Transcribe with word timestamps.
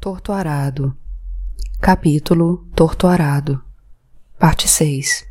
Torto 0.00 0.30
Arado 0.30 0.96
Capítulo 1.80 2.64
Torto 2.72 3.08
Arado 3.08 3.60
Parte 4.38 4.68
6 4.68 5.26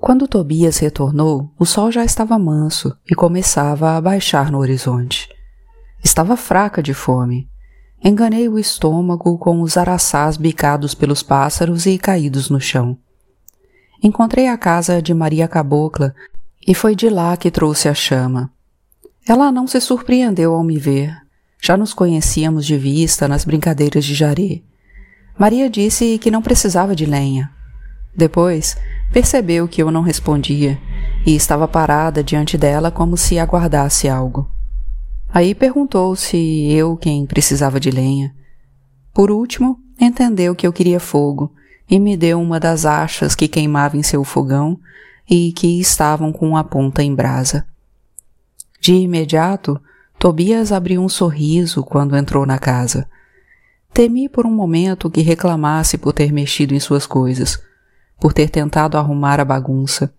Quando 0.00 0.26
Tobias 0.26 0.78
retornou, 0.78 1.52
o 1.58 1.66
sol 1.66 1.92
já 1.92 2.02
estava 2.02 2.38
manso 2.38 2.96
e 3.06 3.14
começava 3.14 3.94
a 3.94 4.00
baixar 4.00 4.50
no 4.50 4.56
horizonte. 4.56 5.28
Estava 6.02 6.34
fraca 6.34 6.82
de 6.82 6.94
fome. 6.94 7.46
Enganei 8.02 8.48
o 8.48 8.58
estômago 8.58 9.36
com 9.36 9.60
os 9.60 9.76
araçás 9.76 10.38
bicados 10.38 10.94
pelos 10.94 11.22
pássaros 11.22 11.84
e 11.84 11.98
caídos 11.98 12.48
no 12.48 12.58
chão. 12.58 12.96
Encontrei 14.02 14.48
a 14.48 14.56
casa 14.56 15.02
de 15.02 15.12
Maria 15.12 15.46
Cabocla 15.46 16.14
e 16.66 16.74
foi 16.74 16.96
de 16.96 17.10
lá 17.10 17.36
que 17.36 17.50
trouxe 17.50 17.86
a 17.86 17.92
chama. 17.92 18.50
Ela 19.28 19.52
não 19.52 19.66
se 19.66 19.78
surpreendeu 19.78 20.54
ao 20.54 20.64
me 20.64 20.78
ver. 20.78 21.27
Já 21.60 21.76
nos 21.76 21.92
conhecíamos 21.92 22.64
de 22.64 22.76
vista 22.76 23.26
nas 23.26 23.44
brincadeiras 23.44 24.04
de 24.04 24.14
jaré. 24.14 24.62
Maria 25.38 25.68
disse 25.68 26.18
que 26.18 26.30
não 26.30 26.42
precisava 26.42 26.94
de 26.94 27.06
lenha. 27.06 27.50
Depois, 28.14 28.76
percebeu 29.12 29.68
que 29.68 29.82
eu 29.82 29.90
não 29.90 30.02
respondia 30.02 30.78
e 31.24 31.34
estava 31.34 31.68
parada 31.68 32.22
diante 32.22 32.58
dela 32.58 32.90
como 32.90 33.16
se 33.16 33.38
aguardasse 33.38 34.08
algo. 34.08 34.50
Aí 35.32 35.54
perguntou 35.54 36.16
se 36.16 36.72
eu 36.72 36.96
quem 36.96 37.26
precisava 37.26 37.78
de 37.78 37.90
lenha. 37.90 38.34
Por 39.12 39.30
último, 39.30 39.78
entendeu 40.00 40.54
que 40.54 40.66
eu 40.66 40.72
queria 40.72 40.98
fogo 40.98 41.52
e 41.88 41.98
me 42.00 42.16
deu 42.16 42.40
uma 42.40 42.58
das 42.58 42.84
achas 42.84 43.34
que 43.34 43.48
queimava 43.48 43.96
em 43.96 44.02
seu 44.02 44.24
fogão 44.24 44.78
e 45.28 45.52
que 45.52 45.78
estavam 45.80 46.32
com 46.32 46.56
a 46.56 46.64
ponta 46.64 47.02
em 47.02 47.14
brasa. 47.14 47.66
De 48.80 48.94
imediato, 48.94 49.80
Tobias 50.18 50.72
abriu 50.72 51.00
um 51.00 51.08
sorriso 51.08 51.84
quando 51.84 52.16
entrou 52.16 52.44
na 52.44 52.58
casa. 52.58 53.08
Temi 53.94 54.28
por 54.28 54.46
um 54.46 54.50
momento 54.50 55.08
que 55.08 55.20
reclamasse 55.20 55.96
por 55.96 56.12
ter 56.12 56.32
mexido 56.32 56.74
em 56.74 56.80
suas 56.80 57.06
coisas, 57.06 57.62
por 58.18 58.32
ter 58.32 58.50
tentado 58.50 58.98
arrumar 58.98 59.38
a 59.38 59.44
bagunça, 59.44 60.12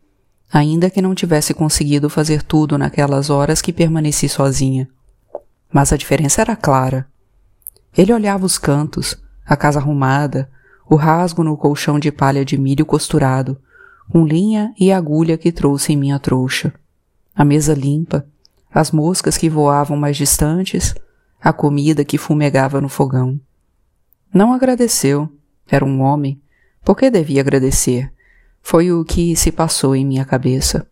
ainda 0.51 0.89
que 0.89 1.01
não 1.01 1.13
tivesse 1.13 1.53
conseguido 1.53 2.09
fazer 2.09 2.41
tudo 2.43 2.77
naquelas 2.77 3.29
horas 3.29 3.61
que 3.61 3.73
permaneci 3.73 4.29
sozinha. 4.29 4.87
Mas 5.71 5.91
a 5.91 5.97
diferença 5.97 6.41
era 6.41 6.55
clara. 6.55 7.05
Ele 7.97 8.13
olhava 8.13 8.45
os 8.45 8.57
cantos, 8.57 9.17
a 9.45 9.57
casa 9.57 9.79
arrumada, 9.79 10.49
o 10.89 10.95
rasgo 10.95 11.43
no 11.43 11.57
colchão 11.57 11.99
de 11.99 12.09
palha 12.09 12.45
de 12.45 12.57
milho 12.57 12.85
costurado, 12.85 13.59
com 14.09 14.25
linha 14.25 14.73
e 14.79 14.93
agulha 14.93 15.37
que 15.37 15.52
trouxe 15.52 15.91
em 15.91 15.97
minha 15.97 16.17
trouxa, 16.19 16.73
a 17.35 17.43
mesa 17.43 17.73
limpa, 17.73 18.25
as 18.73 18.91
moscas 18.91 19.37
que 19.37 19.49
voavam 19.49 19.97
mais 19.97 20.17
distantes, 20.17 20.93
a 21.41 21.51
comida 21.51 22.05
que 22.05 22.17
fumegava 22.17 22.79
no 22.79 22.89
fogão. 22.89 23.39
Não 24.33 24.53
agradeceu, 24.53 25.31
era 25.67 25.83
um 25.85 26.01
homem, 26.01 26.41
por 26.83 26.95
que 26.95 27.09
devia 27.09 27.41
agradecer? 27.41 28.11
Foi 28.61 28.91
o 28.91 29.03
que 29.03 29.35
se 29.35 29.51
passou 29.51 29.95
em 29.95 30.05
minha 30.05 30.25
cabeça. 30.25 30.87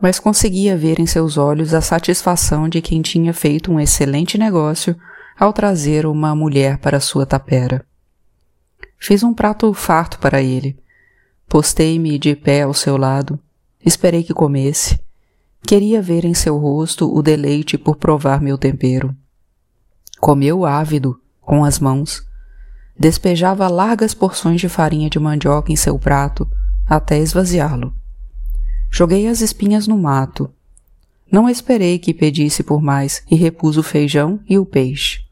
Mas 0.00 0.18
conseguia 0.18 0.76
ver 0.76 0.98
em 0.98 1.06
seus 1.06 1.36
olhos 1.36 1.72
a 1.74 1.80
satisfação 1.80 2.68
de 2.68 2.80
quem 2.80 3.00
tinha 3.02 3.32
feito 3.32 3.72
um 3.72 3.80
excelente 3.80 4.36
negócio 4.36 4.96
ao 5.38 5.52
trazer 5.52 6.06
uma 6.06 6.34
mulher 6.34 6.78
para 6.78 7.00
sua 7.00 7.26
tapera. 7.26 7.84
Fiz 8.98 9.22
um 9.22 9.34
prato 9.34 9.72
farto 9.74 10.18
para 10.18 10.42
ele. 10.42 10.78
Postei-me 11.48 12.18
de 12.18 12.34
pé 12.34 12.62
ao 12.62 12.74
seu 12.74 12.96
lado. 12.96 13.38
Esperei 13.84 14.22
que 14.22 14.32
comesse. 14.32 14.98
Queria 15.66 16.02
ver 16.02 16.26
em 16.26 16.34
seu 16.34 16.58
rosto 16.58 17.10
o 17.10 17.22
deleite 17.22 17.78
por 17.78 17.96
provar 17.96 18.38
meu 18.38 18.58
tempero. 18.58 19.16
Comeu 20.20 20.66
ávido, 20.66 21.18
com 21.40 21.64
as 21.64 21.78
mãos. 21.78 22.22
Despejava 22.98 23.66
largas 23.66 24.12
porções 24.12 24.60
de 24.60 24.68
farinha 24.68 25.08
de 25.08 25.18
mandioca 25.18 25.72
em 25.72 25.76
seu 25.76 25.98
prato, 25.98 26.46
até 26.86 27.18
esvaziá-lo. 27.18 27.94
Joguei 28.90 29.26
as 29.26 29.40
espinhas 29.40 29.88
no 29.88 29.96
mato. 29.96 30.52
Não 31.32 31.48
esperei 31.48 31.98
que 31.98 32.12
pedisse 32.12 32.62
por 32.62 32.82
mais 32.82 33.22
e 33.30 33.34
repus 33.34 33.78
o 33.78 33.82
feijão 33.82 34.40
e 34.46 34.58
o 34.58 34.66
peixe. 34.66 35.24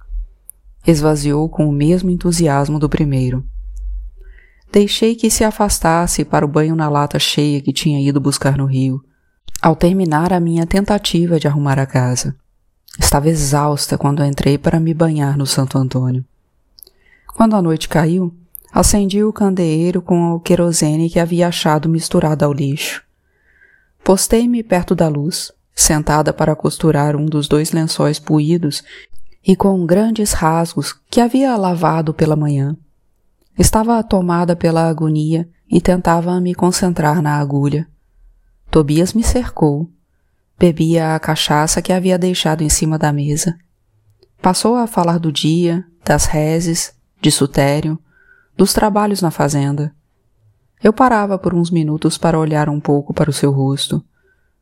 Esvaziou 0.87 1.47
com 1.47 1.69
o 1.69 1.73
mesmo 1.73 2.11
entusiasmo 2.11 2.79
do 2.79 2.89
primeiro. 2.89 3.45
Deixei 4.73 5.15
que 5.15 5.31
se 5.31 5.45
afastasse 5.45 6.25
para 6.25 6.45
o 6.45 6.49
banho 6.49 6.75
na 6.75 6.89
lata 6.89 7.19
cheia 7.19 7.61
que 7.61 7.73
tinha 7.73 8.01
ido 8.01 8.19
buscar 8.19 8.57
no 8.57 8.65
rio, 8.65 9.05
ao 9.63 9.77
terminar 9.77 10.33
a 10.33 10.41
minha 10.41 10.67
tentativa 10.67 11.39
de 11.39 11.47
arrumar 11.47 11.79
a 11.79 11.87
casa. 11.87 12.35
Estava 12.99 13.29
exausta 13.29 13.97
quando 13.97 14.25
entrei 14.25 14.59
para 14.59 14.81
me 14.81 14.93
banhar 14.93 15.39
no 15.39 15.47
Santo 15.47 15.79
Antônio. 15.79 16.25
Quando 17.29 17.55
a 17.55 17.63
noite 17.63 17.89
caiu, 17.89 18.35
acendi 18.73 19.23
o 19.23 19.33
candeeiro 19.33 20.03
com 20.03 20.33
o 20.33 20.41
querosene 20.41 21.09
que 21.09 21.21
havia 21.21 21.47
achado 21.47 21.89
misturado 21.89 22.45
ao 22.45 22.53
lixo. 22.53 23.05
Postei-me 24.03 24.65
perto 24.65 24.97
da 24.97 25.07
luz, 25.07 25.53
sentada 25.73 26.33
para 26.33 26.57
costurar 26.57 27.15
um 27.15 27.25
dos 27.25 27.47
dois 27.47 27.71
lençóis 27.71 28.19
puídos 28.19 28.83
e 29.47 29.55
com 29.55 29.87
grandes 29.87 30.33
rasgos 30.33 30.93
que 31.09 31.21
havia 31.21 31.57
lavado 31.57 32.13
pela 32.13 32.35
manhã. 32.35 32.77
Estava 33.57 34.03
tomada 34.03 34.57
pela 34.57 34.89
agonia 34.89 35.49
e 35.71 35.81
tentava 35.81 36.41
me 36.41 36.53
concentrar 36.53 37.23
na 37.23 37.39
agulha. 37.39 37.87
Tobias 38.73 39.13
me 39.13 39.23
cercou. 39.23 39.87
Bebia 40.59 41.15
a 41.15 41.21
cachaça 41.21 41.83
que 41.83 41.93
havia 41.93 42.19
deixado 42.19 42.63
em 42.63 42.71
cima 42.71 42.99
da 42.99 43.13
mesa. 43.13 43.55
Passou 44.41 44.77
a 44.77 44.87
falar 44.87 45.19
do 45.19 45.31
dia, 45.31 45.85
das 46.03 46.25
reses, 46.25 46.95
de 47.21 47.31
Sutério, 47.31 47.99
dos 48.57 48.73
trabalhos 48.73 49.21
na 49.21 49.31
fazenda. 49.31 49.95
Eu 50.83 50.91
parava 50.91 51.39
por 51.39 51.53
uns 51.53 51.71
minutos 51.71 52.17
para 52.17 52.39
olhar 52.39 52.71
um 52.71 52.81
pouco 52.81 53.13
para 53.13 53.29
o 53.29 53.33
seu 53.33 53.53
rosto, 53.53 54.03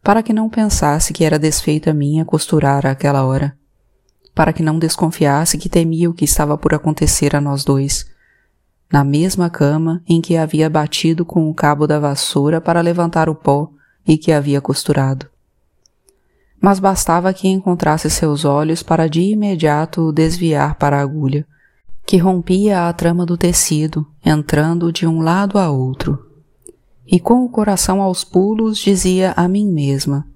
para 0.02 0.24
que 0.24 0.32
não 0.32 0.50
pensasse 0.50 1.12
que 1.12 1.24
era 1.24 1.38
desfeita 1.38 1.94
minha 1.94 2.24
costurar 2.24 2.84
àquela 2.86 3.24
hora, 3.24 3.56
para 4.34 4.52
que 4.52 4.60
não 4.60 4.76
desconfiasse 4.76 5.56
que 5.56 5.68
temia 5.68 6.10
o 6.10 6.14
que 6.14 6.24
estava 6.24 6.58
por 6.58 6.74
acontecer 6.74 7.36
a 7.36 7.40
nós 7.40 7.62
dois 7.62 8.10
na 8.92 9.04
mesma 9.04 9.48
cama 9.48 10.02
em 10.04 10.20
que 10.20 10.36
havia 10.36 10.68
batido 10.68 11.24
com 11.24 11.48
o 11.48 11.54
cabo 11.54 11.86
da 11.86 12.00
vassoura 12.00 12.60
para 12.60 12.80
levantar 12.80 13.28
o 13.28 13.36
pó 13.36 13.70
e 14.10 14.18
que 14.18 14.32
havia 14.32 14.60
costurado. 14.60 15.26
Mas 16.60 16.80
bastava 16.80 17.32
que 17.32 17.46
encontrasse 17.46 18.10
seus 18.10 18.44
olhos 18.44 18.82
para 18.82 19.08
de 19.08 19.20
imediato 19.20 20.02
o 20.02 20.12
desviar 20.12 20.74
para 20.74 20.98
a 20.98 21.00
agulha, 21.00 21.46
que 22.04 22.16
rompia 22.16 22.88
a 22.88 22.92
trama 22.92 23.24
do 23.24 23.38
tecido, 23.38 24.04
entrando 24.26 24.92
de 24.92 25.06
um 25.06 25.20
lado 25.20 25.58
a 25.58 25.70
outro. 25.70 26.18
E 27.06 27.20
com 27.20 27.44
o 27.44 27.48
coração 27.48 28.02
aos 28.02 28.24
pulos 28.24 28.78
dizia 28.78 29.32
a 29.36 29.46
mim 29.46 29.70
mesma: 29.70 30.26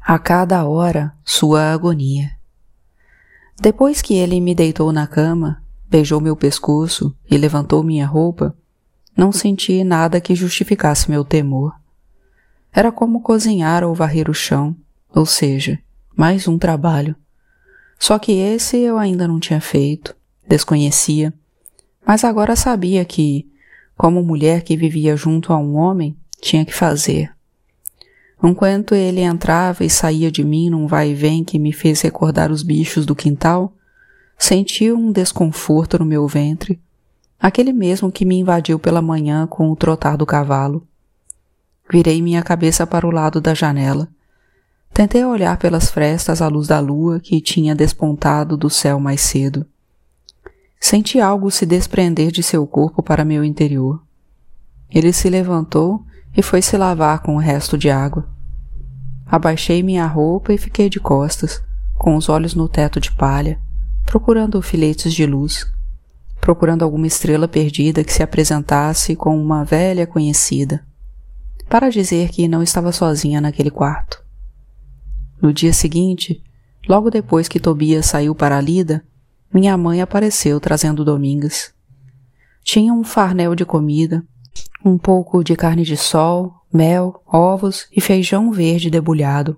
a 0.00 0.16
cada 0.16 0.64
hora 0.64 1.12
sua 1.24 1.72
agonia. 1.72 2.30
Depois 3.60 4.00
que 4.00 4.14
ele 4.14 4.40
me 4.40 4.54
deitou 4.54 4.92
na 4.92 5.08
cama, 5.08 5.64
beijou 5.88 6.20
meu 6.20 6.36
pescoço 6.36 7.12
e 7.28 7.36
levantou 7.36 7.82
minha 7.82 8.06
roupa, 8.06 8.56
não 9.16 9.32
senti 9.32 9.82
nada 9.82 10.20
que 10.20 10.36
justificasse 10.36 11.10
meu 11.10 11.24
temor. 11.24 11.79
Era 12.72 12.92
como 12.92 13.20
cozinhar 13.20 13.82
ou 13.84 13.94
varrer 13.94 14.30
o 14.30 14.34
chão, 14.34 14.76
ou 15.14 15.26
seja, 15.26 15.78
mais 16.16 16.46
um 16.46 16.58
trabalho. 16.58 17.16
Só 17.98 18.18
que 18.18 18.32
esse 18.32 18.78
eu 18.78 18.98
ainda 18.98 19.26
não 19.26 19.40
tinha 19.40 19.60
feito, 19.60 20.16
desconhecia, 20.46 21.32
mas 22.06 22.24
agora 22.24 22.56
sabia 22.56 23.04
que, 23.04 23.46
como 23.96 24.22
mulher 24.22 24.62
que 24.62 24.76
vivia 24.76 25.16
junto 25.16 25.52
a 25.52 25.58
um 25.58 25.76
homem, 25.76 26.16
tinha 26.40 26.64
que 26.64 26.74
fazer. 26.74 27.30
Enquanto 28.42 28.94
ele 28.94 29.20
entrava 29.20 29.84
e 29.84 29.90
saía 29.90 30.30
de 30.30 30.42
mim 30.42 30.70
num 30.70 30.86
vai 30.86 31.10
e 31.10 31.14
vem 31.14 31.44
que 31.44 31.58
me 31.58 31.72
fez 31.72 32.00
recordar 32.00 32.50
os 32.50 32.62
bichos 32.62 33.04
do 33.04 33.14
quintal, 33.14 33.74
Senti 34.42 34.90
um 34.90 35.12
desconforto 35.12 35.98
no 35.98 36.04
meu 36.06 36.26
ventre, 36.26 36.80
aquele 37.38 37.74
mesmo 37.74 38.10
que 38.10 38.24
me 38.24 38.38
invadiu 38.38 38.78
pela 38.78 39.02
manhã 39.02 39.46
com 39.46 39.70
o 39.70 39.76
trotar 39.76 40.16
do 40.16 40.24
cavalo. 40.24 40.88
Virei 41.90 42.22
minha 42.22 42.42
cabeça 42.42 42.86
para 42.86 43.06
o 43.06 43.10
lado 43.10 43.40
da 43.40 43.54
janela. 43.54 44.08
Tentei 44.92 45.24
olhar 45.24 45.56
pelas 45.56 45.90
frestas 45.90 46.40
à 46.42 46.48
luz 46.48 46.68
da 46.68 46.78
lua 46.80 47.20
que 47.20 47.40
tinha 47.40 47.74
despontado 47.74 48.56
do 48.56 48.68
céu 48.68 49.00
mais 49.00 49.20
cedo. 49.20 49.66
Senti 50.78 51.20
algo 51.20 51.50
se 51.50 51.66
desprender 51.66 52.30
de 52.30 52.42
seu 52.42 52.66
corpo 52.66 53.02
para 53.02 53.24
meu 53.24 53.44
interior. 53.44 54.02
Ele 54.90 55.12
se 55.12 55.28
levantou 55.28 56.04
e 56.36 56.42
foi 56.42 56.62
se 56.62 56.76
lavar 56.76 57.20
com 57.20 57.36
o 57.36 57.38
resto 57.38 57.76
de 57.76 57.90
água. 57.90 58.28
Abaixei 59.26 59.82
minha 59.82 60.06
roupa 60.06 60.52
e 60.52 60.58
fiquei 60.58 60.88
de 60.88 60.98
costas, 60.98 61.62
com 61.96 62.16
os 62.16 62.28
olhos 62.28 62.54
no 62.54 62.68
teto 62.68 62.98
de 62.98 63.12
palha 63.12 63.60
procurando 64.10 64.60
filetes 64.60 65.14
de 65.14 65.24
luz, 65.24 65.64
procurando 66.40 66.82
alguma 66.82 67.06
estrela 67.06 67.46
perdida 67.46 68.02
que 68.02 68.12
se 68.12 68.24
apresentasse 68.24 69.14
com 69.14 69.40
uma 69.40 69.64
velha 69.64 70.04
conhecida, 70.04 70.84
para 71.70 71.88
dizer 71.88 72.30
que 72.30 72.48
não 72.48 72.64
estava 72.64 72.90
sozinha 72.90 73.40
naquele 73.40 73.70
quarto. 73.70 74.20
No 75.40 75.52
dia 75.52 75.72
seguinte, 75.72 76.42
logo 76.88 77.08
depois 77.08 77.46
que 77.46 77.60
Tobias 77.60 78.06
saiu 78.06 78.34
para 78.34 78.58
a 78.58 78.60
lida, 78.60 79.04
minha 79.54 79.76
mãe 79.76 80.02
apareceu 80.02 80.58
trazendo 80.58 81.04
Domingas. 81.04 81.72
Tinha 82.64 82.92
um 82.92 83.04
farnel 83.04 83.54
de 83.54 83.64
comida, 83.64 84.24
um 84.84 84.98
pouco 84.98 85.44
de 85.44 85.54
carne 85.54 85.84
de 85.84 85.96
sol, 85.96 86.52
mel, 86.72 87.22
ovos 87.24 87.86
e 87.96 88.00
feijão 88.00 88.50
verde 88.50 88.90
debulhado. 88.90 89.56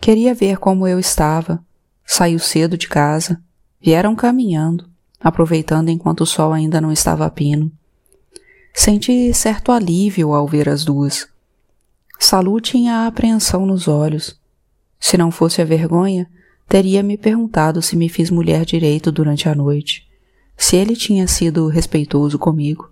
Queria 0.00 0.34
ver 0.34 0.56
como 0.56 0.88
eu 0.88 0.98
estava. 0.98 1.62
Saiu 2.06 2.38
cedo 2.38 2.78
de 2.78 2.88
casa. 2.88 3.38
Vieram 3.80 4.16
caminhando, 4.16 4.88
aproveitando 5.20 5.90
enquanto 5.90 6.22
o 6.22 6.26
sol 6.26 6.54
ainda 6.54 6.80
não 6.80 6.90
estava 6.90 7.26
a 7.26 7.30
pino. 7.30 7.70
Senti 8.80 9.34
certo 9.34 9.72
alívio 9.72 10.32
ao 10.32 10.46
ver 10.46 10.68
as 10.68 10.84
duas. 10.84 11.26
Salu 12.16 12.60
tinha 12.60 12.98
a 12.98 13.06
apreensão 13.08 13.66
nos 13.66 13.88
olhos. 13.88 14.38
Se 15.00 15.18
não 15.18 15.32
fosse 15.32 15.60
a 15.60 15.64
vergonha, 15.64 16.30
teria 16.68 17.02
me 17.02 17.18
perguntado 17.18 17.82
se 17.82 17.96
me 17.96 18.08
fiz 18.08 18.30
mulher 18.30 18.64
direito 18.64 19.10
durante 19.10 19.48
a 19.48 19.54
noite, 19.54 20.06
se 20.56 20.76
ele 20.76 20.94
tinha 20.94 21.26
sido 21.26 21.66
respeitoso 21.66 22.38
comigo. 22.38 22.88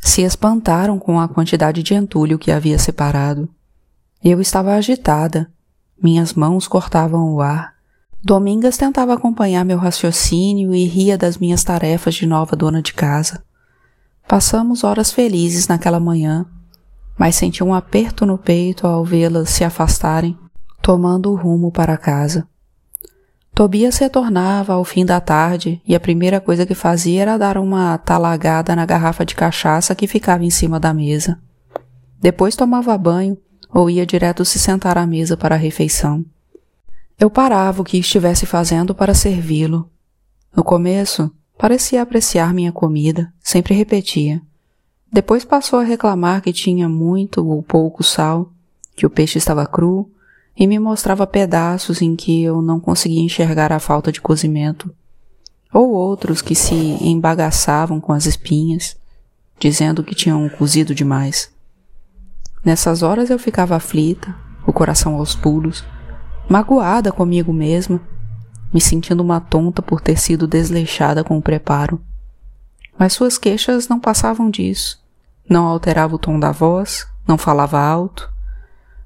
Se 0.00 0.22
espantaram 0.22 0.98
com 0.98 1.20
a 1.20 1.28
quantidade 1.28 1.82
de 1.82 1.92
entulho 1.92 2.38
que 2.38 2.50
havia 2.50 2.78
separado. 2.78 3.46
Eu 4.24 4.40
estava 4.40 4.72
agitada. 4.72 5.52
Minhas 6.02 6.32
mãos 6.32 6.66
cortavam 6.66 7.34
o 7.34 7.42
ar. 7.42 7.74
Domingas 8.24 8.78
tentava 8.78 9.12
acompanhar 9.12 9.62
meu 9.62 9.76
raciocínio 9.76 10.74
e 10.74 10.86
ria 10.86 11.18
das 11.18 11.36
minhas 11.36 11.62
tarefas 11.62 12.14
de 12.14 12.24
nova 12.24 12.56
dona 12.56 12.80
de 12.80 12.94
casa. 12.94 13.44
Passamos 14.26 14.84
horas 14.84 15.12
felizes 15.12 15.68
naquela 15.68 16.00
manhã, 16.00 16.46
mas 17.18 17.36
senti 17.36 17.62
um 17.62 17.74
aperto 17.74 18.24
no 18.24 18.38
peito 18.38 18.86
ao 18.86 19.04
vê-las 19.04 19.50
se 19.50 19.64
afastarem, 19.64 20.38
tomando 20.80 21.30
o 21.30 21.36
rumo 21.36 21.70
para 21.70 21.96
casa. 21.96 22.46
Tobias 23.54 23.98
retornava 23.98 24.72
ao 24.72 24.84
fim 24.84 25.04
da 25.04 25.20
tarde 25.20 25.80
e 25.86 25.94
a 25.94 26.00
primeira 26.00 26.40
coisa 26.40 26.64
que 26.64 26.74
fazia 26.74 27.22
era 27.22 27.36
dar 27.36 27.58
uma 27.58 27.98
talagada 27.98 28.74
na 28.74 28.86
garrafa 28.86 29.26
de 29.26 29.34
cachaça 29.34 29.94
que 29.94 30.06
ficava 30.06 30.42
em 30.42 30.50
cima 30.50 30.80
da 30.80 30.94
mesa. 30.94 31.38
Depois 32.18 32.56
tomava 32.56 32.96
banho 32.96 33.36
ou 33.68 33.90
ia 33.90 34.06
direto 34.06 34.44
se 34.44 34.58
sentar 34.58 34.96
à 34.96 35.06
mesa 35.06 35.36
para 35.36 35.54
a 35.54 35.58
refeição. 35.58 36.24
Eu 37.20 37.30
parava 37.30 37.82
o 37.82 37.84
que 37.84 37.98
estivesse 37.98 38.46
fazendo 38.46 38.94
para 38.94 39.14
servi-lo. 39.14 39.90
No 40.56 40.64
começo, 40.64 41.30
parecia 41.62 42.02
apreciar 42.02 42.52
minha 42.52 42.72
comida, 42.72 43.32
sempre 43.38 43.72
repetia. 43.72 44.42
Depois 45.12 45.44
passou 45.44 45.78
a 45.78 45.84
reclamar 45.84 46.42
que 46.42 46.52
tinha 46.52 46.88
muito 46.88 47.48
ou 47.48 47.62
pouco 47.62 48.02
sal, 48.02 48.50
que 48.96 49.06
o 49.06 49.10
peixe 49.10 49.38
estava 49.38 49.64
cru, 49.64 50.10
e 50.56 50.66
me 50.66 50.76
mostrava 50.80 51.24
pedaços 51.24 52.02
em 52.02 52.16
que 52.16 52.42
eu 52.42 52.60
não 52.60 52.80
conseguia 52.80 53.22
enxergar 53.22 53.70
a 53.70 53.78
falta 53.78 54.10
de 54.10 54.20
cozimento, 54.20 54.92
ou 55.72 55.92
outros 55.92 56.42
que 56.42 56.56
se 56.56 56.74
embagaçavam 56.74 58.00
com 58.00 58.12
as 58.12 58.26
espinhas, 58.26 58.96
dizendo 59.56 60.02
que 60.02 60.16
tinham 60.16 60.48
cozido 60.48 60.92
demais. 60.92 61.48
Nessas 62.64 63.04
horas 63.04 63.30
eu 63.30 63.38
ficava 63.38 63.76
aflita, 63.76 64.34
o 64.66 64.72
coração 64.72 65.14
aos 65.14 65.36
pulos, 65.36 65.84
magoada 66.48 67.12
comigo 67.12 67.52
mesma, 67.52 68.00
me 68.72 68.80
sentindo 68.80 69.22
uma 69.22 69.40
tonta 69.40 69.82
por 69.82 70.00
ter 70.00 70.18
sido 70.18 70.46
desleixada 70.46 71.22
com 71.22 71.36
o 71.36 71.42
preparo. 71.42 72.00
Mas 72.98 73.12
suas 73.12 73.38
queixas 73.38 73.88
não 73.88 74.00
passavam 74.00 74.50
disso. 74.50 75.00
Não 75.48 75.66
alterava 75.66 76.14
o 76.14 76.18
tom 76.18 76.38
da 76.38 76.52
voz, 76.52 77.06
não 77.26 77.36
falava 77.36 77.78
alto, 77.78 78.32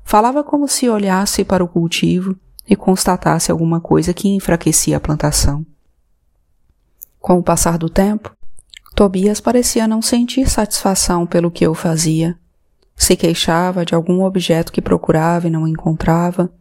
Falava 0.09 0.45
como 0.45 0.69
se 0.69 0.89
olhasse 0.89 1.45
para 1.45 1.65
o 1.65 1.69
cultivo 1.69 2.39
e 2.67 2.77
constatasse 2.77 3.51
alguma 3.51 3.81
coisa 3.81 4.15
que 4.15 4.29
enfraquecia 4.29 4.99
a 4.99 5.01
plantação. 5.01 5.67
Com 7.19 7.41
o 7.41 7.43
passar 7.43 7.77
do 7.77 7.91
tempo, 7.91 8.33
Tobias 8.95 9.41
parecia 9.41 9.89
não 9.89 10.01
sentir 10.01 10.49
satisfação 10.49 11.27
pelo 11.27 11.51
que 11.51 11.67
eu 11.67 11.75
fazia. 11.75 12.39
Se 12.95 13.17
queixava 13.17 13.85
de 13.85 13.97
algum 13.97 14.23
objeto 14.23 14.71
que 14.71 14.81
procurava 14.81 15.49
e 15.49 15.51
não 15.51 15.67
encontrava. 15.67 16.53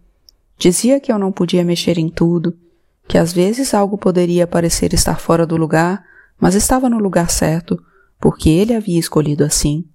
Dizia 0.58 1.00
que 1.00 1.12
eu 1.12 1.20
não 1.20 1.32
podia 1.32 1.64
mexer 1.64 2.00
em 2.00 2.10
tudo, 2.10 2.58
que 3.08 3.18
às 3.18 3.34
vezes 3.34 3.74
algo 3.74 3.98
poderia 3.98 4.48
parecer 4.48 4.94
estar 4.94 5.20
fora 5.20 5.46
do 5.46 5.58
lugar, 5.58 6.04
mas 6.40 6.56
estava 6.56 6.90
no 6.90 6.98
lugar 6.98 7.30
certo, 7.30 7.82
porque 8.20 8.50
ele 8.50 8.74
havia 8.74 9.00
escolhido 9.00 9.44
assim. 9.44 9.86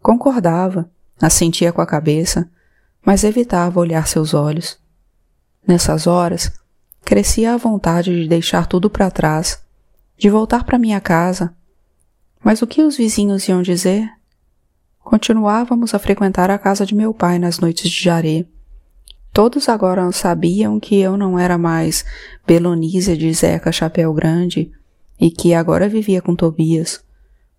Concordava, 0.00 0.90
assentia 1.20 1.72
com 1.72 1.80
a 1.80 1.86
cabeça, 1.86 2.50
mas 3.04 3.24
evitava 3.24 3.80
olhar 3.80 4.06
seus 4.06 4.34
olhos. 4.34 4.78
Nessas 5.66 6.06
horas, 6.06 6.52
crescia 7.04 7.54
a 7.54 7.56
vontade 7.56 8.22
de 8.22 8.28
deixar 8.28 8.66
tudo 8.66 8.90
para 8.90 9.10
trás, 9.10 9.60
de 10.18 10.28
voltar 10.28 10.64
para 10.64 10.78
minha 10.78 11.00
casa. 11.00 11.54
Mas 12.42 12.62
o 12.62 12.66
que 12.66 12.82
os 12.82 12.96
vizinhos 12.96 13.48
iam 13.48 13.62
dizer? 13.62 14.08
Continuávamos 15.00 15.94
a 15.94 15.98
frequentar 15.98 16.50
a 16.50 16.58
casa 16.58 16.84
de 16.84 16.94
meu 16.94 17.14
pai 17.14 17.38
nas 17.38 17.60
noites 17.60 17.90
de 17.90 18.02
jaré. 18.02 18.44
Todos 19.36 19.68
agora 19.68 20.10
sabiam 20.12 20.80
que 20.80 20.98
eu 20.98 21.14
não 21.14 21.38
era 21.38 21.58
mais 21.58 22.06
Belonísia 22.46 23.14
de 23.14 23.30
Zeca 23.34 23.70
Chapéu 23.70 24.14
Grande 24.14 24.72
e 25.20 25.30
que 25.30 25.52
agora 25.52 25.90
vivia 25.90 26.22
com 26.22 26.34
Tobias. 26.34 27.04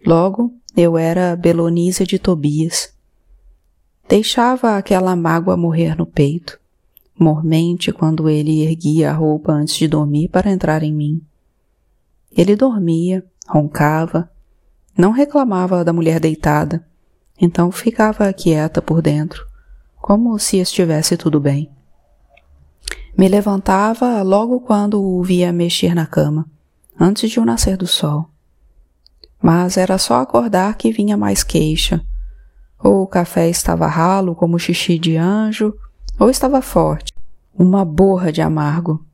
Logo, 0.03 0.51
eu 0.75 0.97
era 0.97 1.35
Belonísia 1.35 2.03
de 2.03 2.17
Tobias. 2.17 2.91
Deixava 4.09 4.75
aquela 4.75 5.15
mágoa 5.15 5.55
morrer 5.55 5.95
no 5.95 6.07
peito, 6.07 6.59
mormente 7.15 7.91
quando 7.91 8.27
ele 8.27 8.63
erguia 8.63 9.11
a 9.11 9.13
roupa 9.13 9.51
antes 9.51 9.75
de 9.75 9.87
dormir 9.87 10.29
para 10.29 10.49
entrar 10.49 10.81
em 10.81 10.91
mim. 10.91 11.21
Ele 12.35 12.55
dormia, 12.55 13.23
roncava, 13.47 14.27
não 14.97 15.11
reclamava 15.11 15.85
da 15.85 15.93
mulher 15.93 16.19
deitada, 16.19 16.83
então 17.39 17.71
ficava 17.71 18.33
quieta 18.33 18.81
por 18.81 18.99
dentro, 18.99 19.45
como 20.07 20.39
se 20.39 20.55
estivesse 20.55 21.17
tudo 21.17 21.37
bem. 21.37 21.69
Me 23.17 23.27
levantava 23.27 24.21
logo 24.21 24.61
quando 24.61 25.03
o 25.03 25.21
via 25.21 25.51
mexer 25.51 25.93
na 25.93 26.05
cama, 26.05 26.49
antes 26.97 27.29
de 27.29 27.41
o 27.41 27.45
nascer 27.45 27.75
do 27.75 27.85
sol. 27.85 28.29
Mas 29.43 29.75
era 29.75 29.97
só 29.97 30.21
acordar 30.21 30.77
que 30.77 30.93
vinha 30.93 31.17
mais 31.17 31.43
queixa, 31.43 32.01
ou 32.81 33.03
o 33.03 33.07
café 33.07 33.49
estava 33.49 33.85
ralo 33.85 34.33
como 34.33 34.57
xixi 34.57 34.97
de 34.97 35.17
anjo, 35.17 35.73
ou 36.17 36.29
estava 36.29 36.61
forte, 36.61 37.11
uma 37.53 37.83
borra 37.83 38.31
de 38.31 38.41
amargo. 38.41 39.05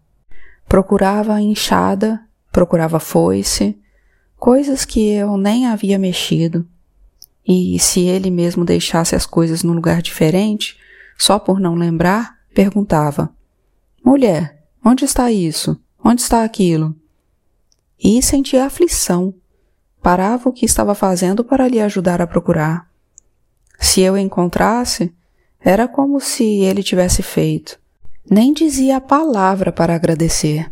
Procurava 0.69 1.41
enxada, 1.41 2.21
procurava 2.51 2.99
foice, 2.99 3.75
coisas 4.37 4.85
que 4.85 5.09
eu 5.09 5.37
nem 5.37 5.65
havia 5.65 5.97
mexido. 5.97 6.67
E 7.43 7.79
se 7.79 8.01
ele 8.01 8.29
mesmo 8.29 8.63
deixasse 8.63 9.15
as 9.15 9.25
coisas 9.25 9.63
num 9.63 9.73
lugar 9.73 9.99
diferente, 9.99 10.82
só 11.23 11.39
por 11.39 11.57
não 11.57 11.73
lembrar, 11.73 12.37
perguntava: 12.53 13.33
Mulher, 14.03 14.61
onde 14.83 15.05
está 15.05 15.31
isso? 15.31 15.79
Onde 16.03 16.21
está 16.21 16.43
aquilo? 16.43 16.93
E 17.97 18.21
sentia 18.21 18.65
aflição. 18.65 19.33
Parava 20.01 20.49
o 20.49 20.51
que 20.51 20.65
estava 20.65 20.93
fazendo 20.93 21.41
para 21.41 21.65
lhe 21.65 21.79
ajudar 21.79 22.21
a 22.21 22.27
procurar. 22.27 22.89
Se 23.79 24.01
eu 24.01 24.17
encontrasse, 24.17 25.13
era 25.61 25.87
como 25.87 26.19
se 26.19 26.43
ele 26.43 26.83
tivesse 26.83 27.23
feito. 27.23 27.79
Nem 28.29 28.51
dizia 28.51 28.97
a 28.97 29.01
palavra 29.01 29.71
para 29.71 29.95
agradecer. 29.95 30.69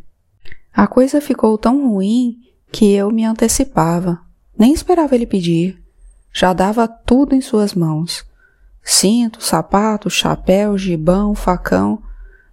A 0.73 0.85
coisa 0.85 1.21
ficou 1.21 1.57
tão 1.57 1.93
ruim 1.93 2.41
que 2.73 2.91
eu 2.91 3.09
me 3.09 3.23
antecipava. 3.23 4.19
Nem 4.59 4.73
esperava 4.73 5.15
ele 5.15 5.25
pedir. 5.25 5.81
Já 6.33 6.51
dava 6.51 6.89
tudo 6.89 7.33
em 7.33 7.39
suas 7.39 7.73
mãos. 7.73 8.29
Cinto, 8.83 9.43
sapato, 9.43 10.09
chapéu, 10.09 10.77
gibão, 10.77 11.35
facão, 11.35 12.01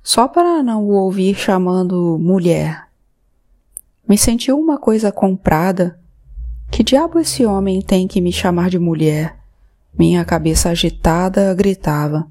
só 0.03 0.29
para 0.29 0.63
não 0.63 0.85
o 0.85 0.93
ouvir 0.93 1.35
chamando 1.35 2.19
mulher. 2.19 2.89
Me 4.09 4.17
senti 4.17 4.51
uma 4.51 4.79
coisa 4.79 5.13
comprada. 5.13 5.99
Que 6.71 6.83
diabo 6.83 7.19
esse 7.19 7.45
homem 7.45 7.83
tem 7.83 8.07
que 8.07 8.21
me 8.21 8.33
chamar 8.33 8.71
de 8.71 8.79
mulher? 8.79 9.37
Minha 9.99 10.25
cabeça 10.25 10.71
agitada 10.71 11.53
gritava. 11.55 12.27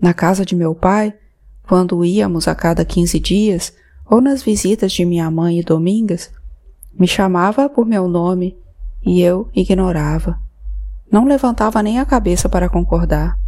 Na 0.00 0.14
casa 0.14 0.44
de 0.44 0.54
meu 0.54 0.74
pai, 0.74 1.14
quando 1.62 2.04
íamos 2.04 2.48
a 2.48 2.54
cada 2.54 2.84
quinze 2.84 3.18
dias, 3.18 3.72
ou 4.06 4.20
nas 4.20 4.42
visitas 4.42 4.92
de 4.92 5.04
minha 5.04 5.30
mãe 5.30 5.58
e 5.58 5.62
Domingas, 5.62 6.30
me 6.92 7.06
chamava 7.06 7.68
por 7.68 7.86
meu 7.86 8.08
nome 8.08 8.56
e 9.04 9.20
eu 9.20 9.50
ignorava. 9.54 10.38
Não 11.12 11.26
levantava 11.26 11.82
nem 11.82 12.00
a 12.00 12.06
cabeça 12.06 12.48
para 12.48 12.70
concordar. 12.70 13.38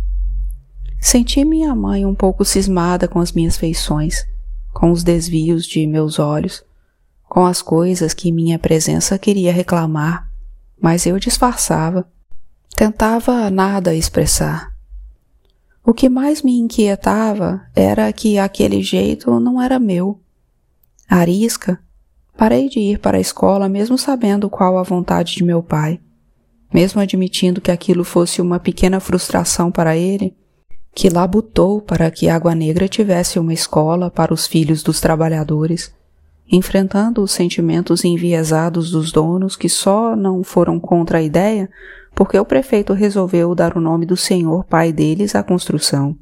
Senti 1.00 1.44
minha 1.44 1.74
mãe 1.74 2.04
um 2.04 2.14
pouco 2.14 2.44
cismada 2.44 3.08
com 3.08 3.18
as 3.18 3.32
minhas 3.32 3.56
feições, 3.56 4.24
com 4.72 4.92
os 4.92 5.02
desvios 5.02 5.66
de 5.66 5.86
meus 5.86 6.18
olhos, 6.18 6.62
com 7.26 7.46
as 7.46 7.62
coisas 7.62 8.12
que 8.12 8.30
minha 8.30 8.58
presença 8.58 9.18
queria 9.18 9.52
reclamar, 9.52 10.30
mas 10.80 11.06
eu 11.06 11.18
disfarçava 11.18 12.06
Tentava 12.76 13.48
nada 13.50 13.94
expressar. 13.94 14.74
O 15.84 15.94
que 15.94 16.08
mais 16.08 16.42
me 16.42 16.58
inquietava 16.58 17.62
era 17.74 18.12
que 18.12 18.36
aquele 18.36 18.82
jeito 18.82 19.38
não 19.38 19.62
era 19.62 19.78
meu. 19.78 20.20
Arisca, 21.08 21.78
Parei 22.36 22.68
de 22.68 22.80
ir 22.80 22.98
para 22.98 23.16
a 23.16 23.20
escola 23.20 23.68
mesmo 23.68 23.96
sabendo 23.96 24.50
qual 24.50 24.76
a 24.76 24.82
vontade 24.82 25.36
de 25.36 25.44
meu 25.44 25.62
pai. 25.62 26.00
Mesmo 26.74 27.00
admitindo 27.00 27.60
que 27.60 27.70
aquilo 27.70 28.02
fosse 28.02 28.42
uma 28.42 28.58
pequena 28.58 28.98
frustração 28.98 29.70
para 29.70 29.96
ele, 29.96 30.34
que 30.92 31.08
labutou 31.08 31.80
para 31.80 32.10
que 32.10 32.28
Água 32.28 32.52
Negra 32.52 32.88
tivesse 32.88 33.38
uma 33.38 33.52
escola 33.52 34.10
para 34.10 34.34
os 34.34 34.44
filhos 34.44 34.82
dos 34.82 35.00
trabalhadores, 35.00 35.94
enfrentando 36.50 37.22
os 37.22 37.30
sentimentos 37.30 38.04
enviesados 38.04 38.90
dos 38.90 39.12
donos 39.12 39.54
que 39.54 39.68
só 39.68 40.16
não 40.16 40.42
foram 40.42 40.80
contra 40.80 41.18
a 41.18 41.22
ideia 41.22 41.70
porque 42.12 42.36
o 42.36 42.44
prefeito 42.44 42.92
resolveu 42.92 43.54
dar 43.54 43.76
o 43.76 43.80
nome 43.80 44.04
do 44.04 44.16
senhor 44.16 44.64
pai 44.64 44.92
deles 44.92 45.36
à 45.36 45.44
construção. 45.44 46.16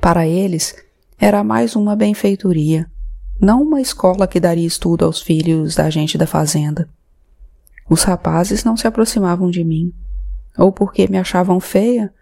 Para 0.00 0.26
eles, 0.26 0.74
era 1.16 1.44
mais 1.44 1.76
uma 1.76 1.94
benfeitoria, 1.94 2.90
não 3.40 3.62
uma 3.62 3.80
escola 3.80 4.26
que 4.26 4.40
daria 4.40 4.66
estudo 4.66 5.04
aos 5.04 5.22
filhos 5.22 5.76
da 5.76 5.88
gente 5.90 6.18
da 6.18 6.26
fazenda. 6.26 6.88
Os 7.88 8.02
rapazes 8.02 8.64
não 8.64 8.76
se 8.76 8.86
aproximavam 8.86 9.50
de 9.50 9.64
mim, 9.64 9.92
ou 10.58 10.72
porque 10.72 11.06
me 11.08 11.18
achavam 11.18 11.60
feia, 11.60 12.12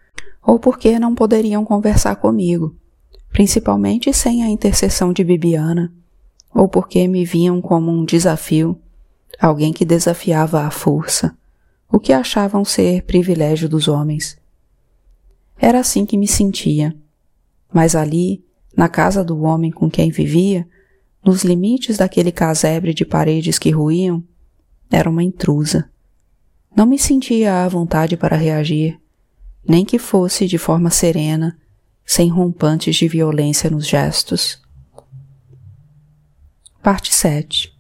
ou 0.43 0.59
porque 0.59 0.99
não 0.99 1.15
poderiam 1.15 1.65
conversar 1.65 2.17
comigo, 2.17 2.77
principalmente 3.31 4.13
sem 4.13 4.43
a 4.43 4.49
intercessão 4.49 5.13
de 5.13 5.25
Bibiana, 5.25 5.93
ou 6.55 6.69
porque 6.69 7.09
me 7.09 7.25
viam 7.25 7.61
como 7.61 7.91
um 7.91 8.05
desafio, 8.05 8.79
alguém 9.41 9.73
que 9.73 9.85
desafiava 9.85 10.63
a 10.63 10.71
força, 10.71 11.37
o 11.91 11.99
que 11.99 12.13
achavam 12.13 12.65
ser 12.65 13.03
privilégio 13.03 13.69
dos 13.69 13.89
homens. 13.89 14.39
Era 15.59 15.81
assim 15.81 16.05
que 16.05 16.19
me 16.19 16.29
sentia, 16.29 16.95
mas 17.73 17.97
ali, 17.97 18.45
na 18.77 18.89
casa 18.89 19.25
do 19.25 19.41
homem 19.43 19.71
com 19.71 19.91
quem 19.91 20.11
vivia, 20.11 20.69
nos 21.25 21.43
limites 21.43 21.97
daquele 21.97 22.31
casebre 22.31 22.93
de 22.93 23.05
paredes 23.05 23.59
que 23.59 23.71
ruíam, 23.71 24.23
era 24.95 25.11
uma 25.11 25.25
intrusa. 25.25 25.91
Não 26.75 26.87
me 26.87 26.99
sentia 26.99 27.65
à 27.65 27.69
vontade 27.69 28.17
para 28.17 28.37
reagir, 28.37 28.97
nem 29.67 29.85
que 29.85 29.99
fosse 29.99 30.47
de 30.47 30.57
forma 30.57 30.89
serena, 30.89 31.59
sem 32.07 32.29
rompantes 32.29 32.95
de 32.95 33.09
violência 33.09 33.69
nos 33.69 33.87
gestos. 33.87 34.63
Parte 36.81 37.13
7 37.13 37.77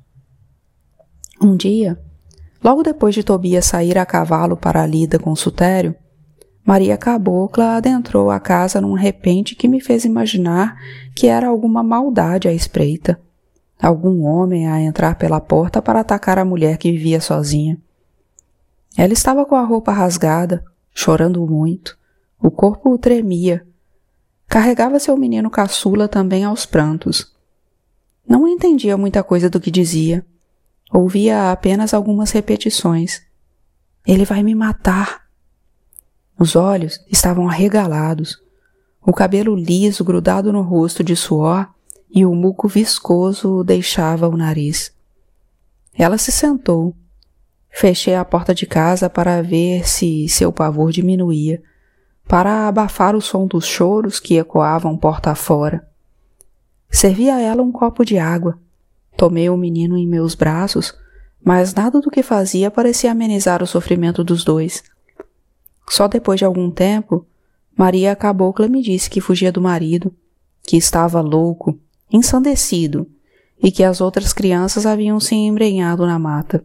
Um 1.40 1.56
dia, 1.56 1.96
logo 2.62 2.82
depois 2.82 3.14
de 3.14 3.22
Tobias 3.22 3.66
sair 3.66 3.96
a 3.96 4.04
cavalo 4.04 4.56
para 4.56 4.82
a 4.82 4.86
lida 4.86 5.16
com 5.16 5.36
Sutério, 5.36 5.94
Maria 6.64 6.96
Cabocla 6.96 7.76
adentrou 7.76 8.28
a 8.28 8.40
casa 8.40 8.80
num 8.80 8.94
repente 8.94 9.54
que 9.54 9.68
me 9.68 9.80
fez 9.80 10.04
imaginar 10.04 10.76
que 11.14 11.28
era 11.28 11.46
alguma 11.46 11.82
maldade 11.82 12.48
à 12.48 12.52
espreita 12.52 13.20
algum 13.80 14.24
homem 14.24 14.68
a 14.68 14.80
entrar 14.80 15.16
pela 15.16 15.40
porta 15.40 15.82
para 15.82 16.00
atacar 16.00 16.38
a 16.38 16.44
mulher 16.44 16.78
que 16.78 16.90
vivia 16.90 17.20
sozinha. 17.20 17.78
Ela 18.96 19.12
estava 19.12 19.44
com 19.44 19.56
a 19.56 19.62
roupa 19.62 19.92
rasgada, 19.92 20.64
chorando 20.94 21.44
muito, 21.46 21.98
o 22.40 22.50
corpo 22.50 22.96
tremia. 22.96 23.66
Carregava 24.46 24.98
seu 24.98 25.16
menino 25.16 25.50
caçula 25.50 26.06
também 26.06 26.44
aos 26.44 26.64
prantos. 26.64 27.34
Não 28.26 28.46
entendia 28.46 28.96
muita 28.96 29.22
coisa 29.22 29.50
do 29.50 29.60
que 29.60 29.70
dizia. 29.70 30.24
Ouvia 30.92 31.50
apenas 31.50 31.92
algumas 31.92 32.30
repetições. 32.30 33.22
Ele 34.06 34.24
vai 34.24 34.42
me 34.42 34.54
matar. 34.54 35.24
Os 36.38 36.54
olhos 36.54 37.00
estavam 37.10 37.48
arregalados, 37.48 38.40
o 39.00 39.12
cabelo 39.12 39.54
liso 39.54 40.04
grudado 40.04 40.52
no 40.52 40.62
rosto 40.62 41.02
de 41.02 41.14
suor 41.14 41.73
e 42.14 42.24
o 42.24 42.32
muco 42.32 42.68
viscoso 42.68 43.64
deixava 43.64 44.28
o 44.28 44.36
nariz. 44.36 44.94
Ela 45.92 46.16
se 46.16 46.30
sentou. 46.30 46.94
Fechei 47.68 48.14
a 48.14 48.24
porta 48.24 48.54
de 48.54 48.66
casa 48.66 49.10
para 49.10 49.42
ver 49.42 49.88
se 49.88 50.28
seu 50.28 50.52
pavor 50.52 50.92
diminuía, 50.92 51.60
para 52.28 52.68
abafar 52.68 53.16
o 53.16 53.20
som 53.20 53.48
dos 53.48 53.66
choros 53.66 54.20
que 54.20 54.36
ecoavam 54.36 54.96
porta 54.96 55.32
afora. 55.32 55.84
Servi 56.88 57.28
a 57.28 57.40
ela 57.40 57.62
um 57.62 57.72
copo 57.72 58.04
de 58.04 58.16
água. 58.16 58.60
Tomei 59.16 59.50
o 59.50 59.56
menino 59.56 59.98
em 59.98 60.06
meus 60.06 60.36
braços, 60.36 60.94
mas 61.44 61.74
nada 61.74 62.00
do 62.00 62.10
que 62.10 62.22
fazia 62.22 62.70
parecia 62.70 63.10
amenizar 63.10 63.60
o 63.60 63.66
sofrimento 63.66 64.22
dos 64.22 64.44
dois. 64.44 64.84
Só 65.88 66.06
depois 66.06 66.38
de 66.38 66.44
algum 66.44 66.70
tempo, 66.70 67.26
Maria 67.76 68.14
Cabocla 68.14 68.68
me 68.68 68.80
disse 68.80 69.10
que 69.10 69.20
fugia 69.20 69.50
do 69.50 69.60
marido, 69.60 70.14
que 70.62 70.76
estava 70.76 71.20
louco, 71.20 71.78
ensandecido, 72.14 73.08
e 73.60 73.72
que 73.72 73.82
as 73.82 74.00
outras 74.00 74.32
crianças 74.32 74.86
haviam 74.86 75.18
se 75.18 75.34
embrenhado 75.34 76.06
na 76.06 76.18
mata. 76.18 76.64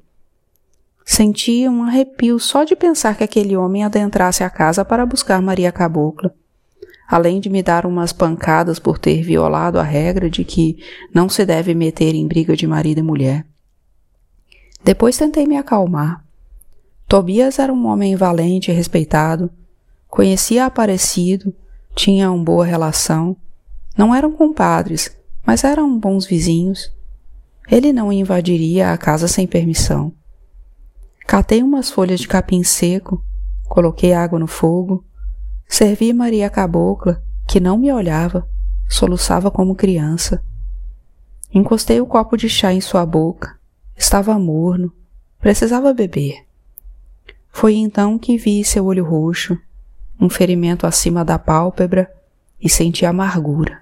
Sentia 1.04 1.72
um 1.72 1.82
arrepio 1.82 2.40
só 2.40 2.64
de 2.64 2.76
pensar 2.76 3.18
que 3.18 3.24
aquele 3.24 3.58
homem 3.58 3.84
adentrasse 3.84 4.44
a 4.44 4.50
casa 4.50 4.86
para 4.86 5.08
buscar 5.08 5.42
Maria 5.42 5.72
Cabocla, 5.72 6.32
além 7.08 7.40
de 7.40 7.50
me 7.50 7.64
dar 7.64 7.88
umas 7.88 8.14
pancadas 8.14 8.78
por 8.78 9.00
ter 9.00 9.24
violado 9.24 9.80
a 9.80 9.84
regra 9.84 10.30
de 10.30 10.44
que 10.44 10.78
não 11.12 11.28
se 11.28 11.44
deve 11.46 11.74
meter 11.74 12.14
em 12.14 12.28
briga 12.28 12.56
de 12.56 12.68
marido 12.68 13.00
e 13.00 13.04
mulher. 13.04 13.44
Depois 14.84 15.18
tentei 15.18 15.48
me 15.48 15.58
acalmar. 15.58 16.24
Tobias 17.08 17.58
era 17.58 17.74
um 17.74 17.88
homem 17.88 18.16
valente 18.16 18.70
e 18.70 18.74
respeitado, 18.74 19.50
conhecia 20.08 20.66
Aparecido, 20.66 21.52
tinha 21.96 22.32
uma 22.32 22.44
boa 22.44 22.64
relação, 22.64 23.36
não 23.98 24.14
eram 24.14 24.32
compadres, 24.32 25.18
mas 25.46 25.64
eram 25.64 25.98
bons 25.98 26.26
vizinhos. 26.26 26.92
Ele 27.70 27.94
não 27.94 28.12
invadiria 28.12 28.92
a 28.92 28.98
casa 28.98 29.28
sem 29.28 29.46
permissão. 29.46 30.14
Catei 31.28 31.62
umas 31.62 31.92
folhas 31.92 32.20
de 32.20 32.28
capim 32.28 32.64
seco, 32.64 33.24
coloquei 33.68 34.14
água 34.14 34.40
no 34.40 34.48
fogo, 34.48 35.06
servi 35.68 36.12
Maria 36.12 36.50
Cabocla, 36.50 37.22
que 37.48 37.60
não 37.60 37.78
me 37.78 37.92
olhava, 37.92 38.48
soluçava 38.88 39.52
como 39.52 39.76
criança. 39.76 40.44
Encostei 41.54 42.00
o 42.00 42.06
copo 42.06 42.38
de 42.38 42.48
chá 42.48 42.74
em 42.74 42.82
sua 42.82 43.06
boca. 43.06 43.58
Estava 43.96 44.38
morno, 44.38 44.94
precisava 45.40 45.94
beber. 45.94 46.46
Foi 47.52 47.76
então 47.76 48.18
que 48.18 48.38
vi 48.38 48.64
seu 48.64 48.86
olho 48.86 49.04
roxo, 49.04 49.58
um 50.20 50.30
ferimento 50.30 50.86
acima 50.86 51.26
da 51.26 51.40
pálpebra 51.40 52.10
e 52.62 52.70
senti 52.70 53.06
amargura. 53.06 53.82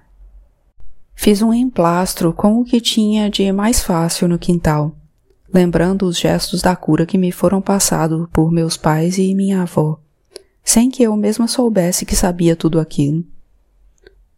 Fiz 1.20 1.42
um 1.42 1.52
emplastro 1.52 2.32
com 2.32 2.60
o 2.60 2.64
que 2.64 2.80
tinha 2.80 3.28
de 3.28 3.50
mais 3.50 3.82
fácil 3.82 4.28
no 4.28 4.38
quintal, 4.38 4.94
lembrando 5.52 6.06
os 6.06 6.16
gestos 6.16 6.62
da 6.62 6.76
cura 6.76 7.04
que 7.04 7.18
me 7.18 7.32
foram 7.32 7.60
passados 7.60 8.28
por 8.32 8.52
meus 8.52 8.76
pais 8.76 9.18
e 9.18 9.34
minha 9.34 9.62
avó, 9.62 9.98
sem 10.62 10.88
que 10.88 11.02
eu 11.02 11.16
mesma 11.16 11.48
soubesse 11.48 12.06
que 12.06 12.14
sabia 12.14 12.54
tudo 12.54 12.78
aquilo. 12.78 13.24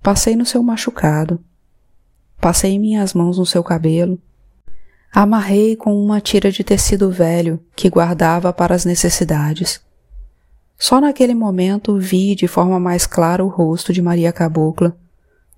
Passei 0.03 0.35
no 0.35 0.47
seu 0.47 0.63
machucado, 0.63 1.39
passei 2.41 2.79
minhas 2.79 3.13
mãos 3.13 3.37
no 3.37 3.45
seu 3.45 3.63
cabelo, 3.63 4.19
amarrei 5.13 5.77
com 5.77 5.95
uma 5.95 6.19
tira 6.19 6.51
de 6.51 6.65
tecido 6.65 7.11
velho 7.11 7.61
que 7.77 7.91
guardava 7.91 8.55
para 8.55 8.75
as 8.75 8.87
necessidades. 8.87 9.83
Só 10.79 10.99
naquele 10.99 11.35
momento 11.35 11.99
vi 11.99 12.35
de 12.35 12.49
forma 12.49 12.81
mais 12.81 13.07
clara 13.07 13.45
o 13.45 13.49
rosto 13.49 13.93
de 13.93 14.01
Maria 14.01 14.33
Cabocla 14.33 14.97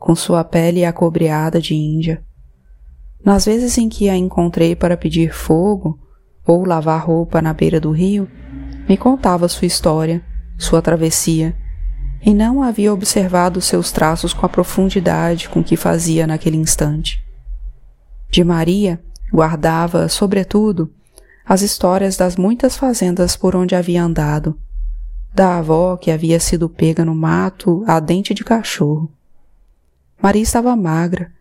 com 0.02 0.16
sua 0.16 0.42
pele 0.42 0.84
acobreada 0.84 1.60
de 1.60 1.76
índia. 1.76 2.20
Nas 3.24 3.44
vezes 3.44 3.78
em 3.78 3.88
que 3.88 4.08
a 4.08 4.16
encontrei 4.16 4.74
para 4.74 4.96
pedir 4.96 5.32
fogo 5.32 5.96
ou 6.44 6.64
lavar 6.64 7.06
roupa 7.06 7.40
na 7.40 7.54
beira 7.54 7.78
do 7.78 7.92
rio, 7.92 8.28
me 8.88 8.96
contava 8.96 9.48
sua 9.48 9.64
história, 9.64 10.20
sua 10.58 10.82
travessia, 10.82 11.56
e 12.20 12.34
não 12.34 12.64
havia 12.64 12.92
observado 12.92 13.60
seus 13.60 13.92
traços 13.92 14.34
com 14.34 14.44
a 14.44 14.48
profundidade 14.48 15.48
com 15.48 15.62
que 15.62 15.76
fazia 15.76 16.26
naquele 16.26 16.56
instante. 16.56 17.24
De 18.28 18.42
Maria 18.42 19.00
guardava, 19.32 20.08
sobretudo, 20.08 20.90
as 21.46 21.62
histórias 21.62 22.16
das 22.16 22.34
muitas 22.34 22.76
fazendas 22.76 23.36
por 23.36 23.54
onde 23.54 23.76
havia 23.76 24.02
andado, 24.02 24.58
da 25.32 25.58
avó 25.58 25.96
que 25.96 26.10
havia 26.10 26.40
sido 26.40 26.68
pega 26.68 27.04
no 27.04 27.14
mato 27.14 27.84
a 27.86 28.00
dente 28.00 28.34
de 28.34 28.42
cachorro, 28.42 29.08
Maria 30.22 30.42
estava 30.42 30.76
magra, 30.76 31.32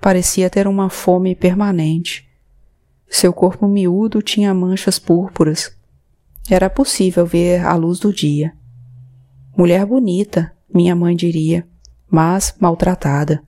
parecia 0.00 0.48
ter 0.48 0.68
uma 0.68 0.88
fome 0.88 1.34
permanente. 1.34 2.28
Seu 3.10 3.32
corpo 3.32 3.66
miúdo 3.66 4.22
tinha 4.22 4.54
manchas 4.54 4.96
púrpuras. 4.96 5.76
Era 6.48 6.70
possível 6.70 7.26
ver 7.26 7.66
a 7.66 7.74
luz 7.74 7.98
do 7.98 8.12
dia. 8.12 8.54
Mulher 9.56 9.84
bonita, 9.84 10.52
minha 10.72 10.94
mãe 10.94 11.16
diria, 11.16 11.66
mas 12.08 12.54
maltratada. 12.60 13.42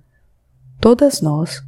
Todas 0.81 1.21
nós, 1.21 1.63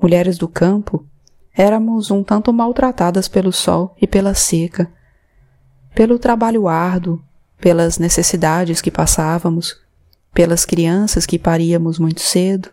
mulheres 0.00 0.38
do 0.38 0.46
campo, 0.46 1.04
éramos 1.52 2.12
um 2.12 2.22
tanto 2.22 2.52
maltratadas 2.52 3.26
pelo 3.26 3.50
sol 3.50 3.96
e 4.00 4.06
pela 4.06 4.34
seca, 4.34 4.88
pelo 5.96 6.16
trabalho 6.16 6.68
árduo, 6.68 7.20
pelas 7.60 7.98
necessidades 7.98 8.80
que 8.80 8.90
passávamos, 8.90 9.87
pelas 10.38 10.64
crianças 10.64 11.26
que 11.26 11.36
paríamos 11.36 11.98
muito 11.98 12.20
cedo, 12.20 12.68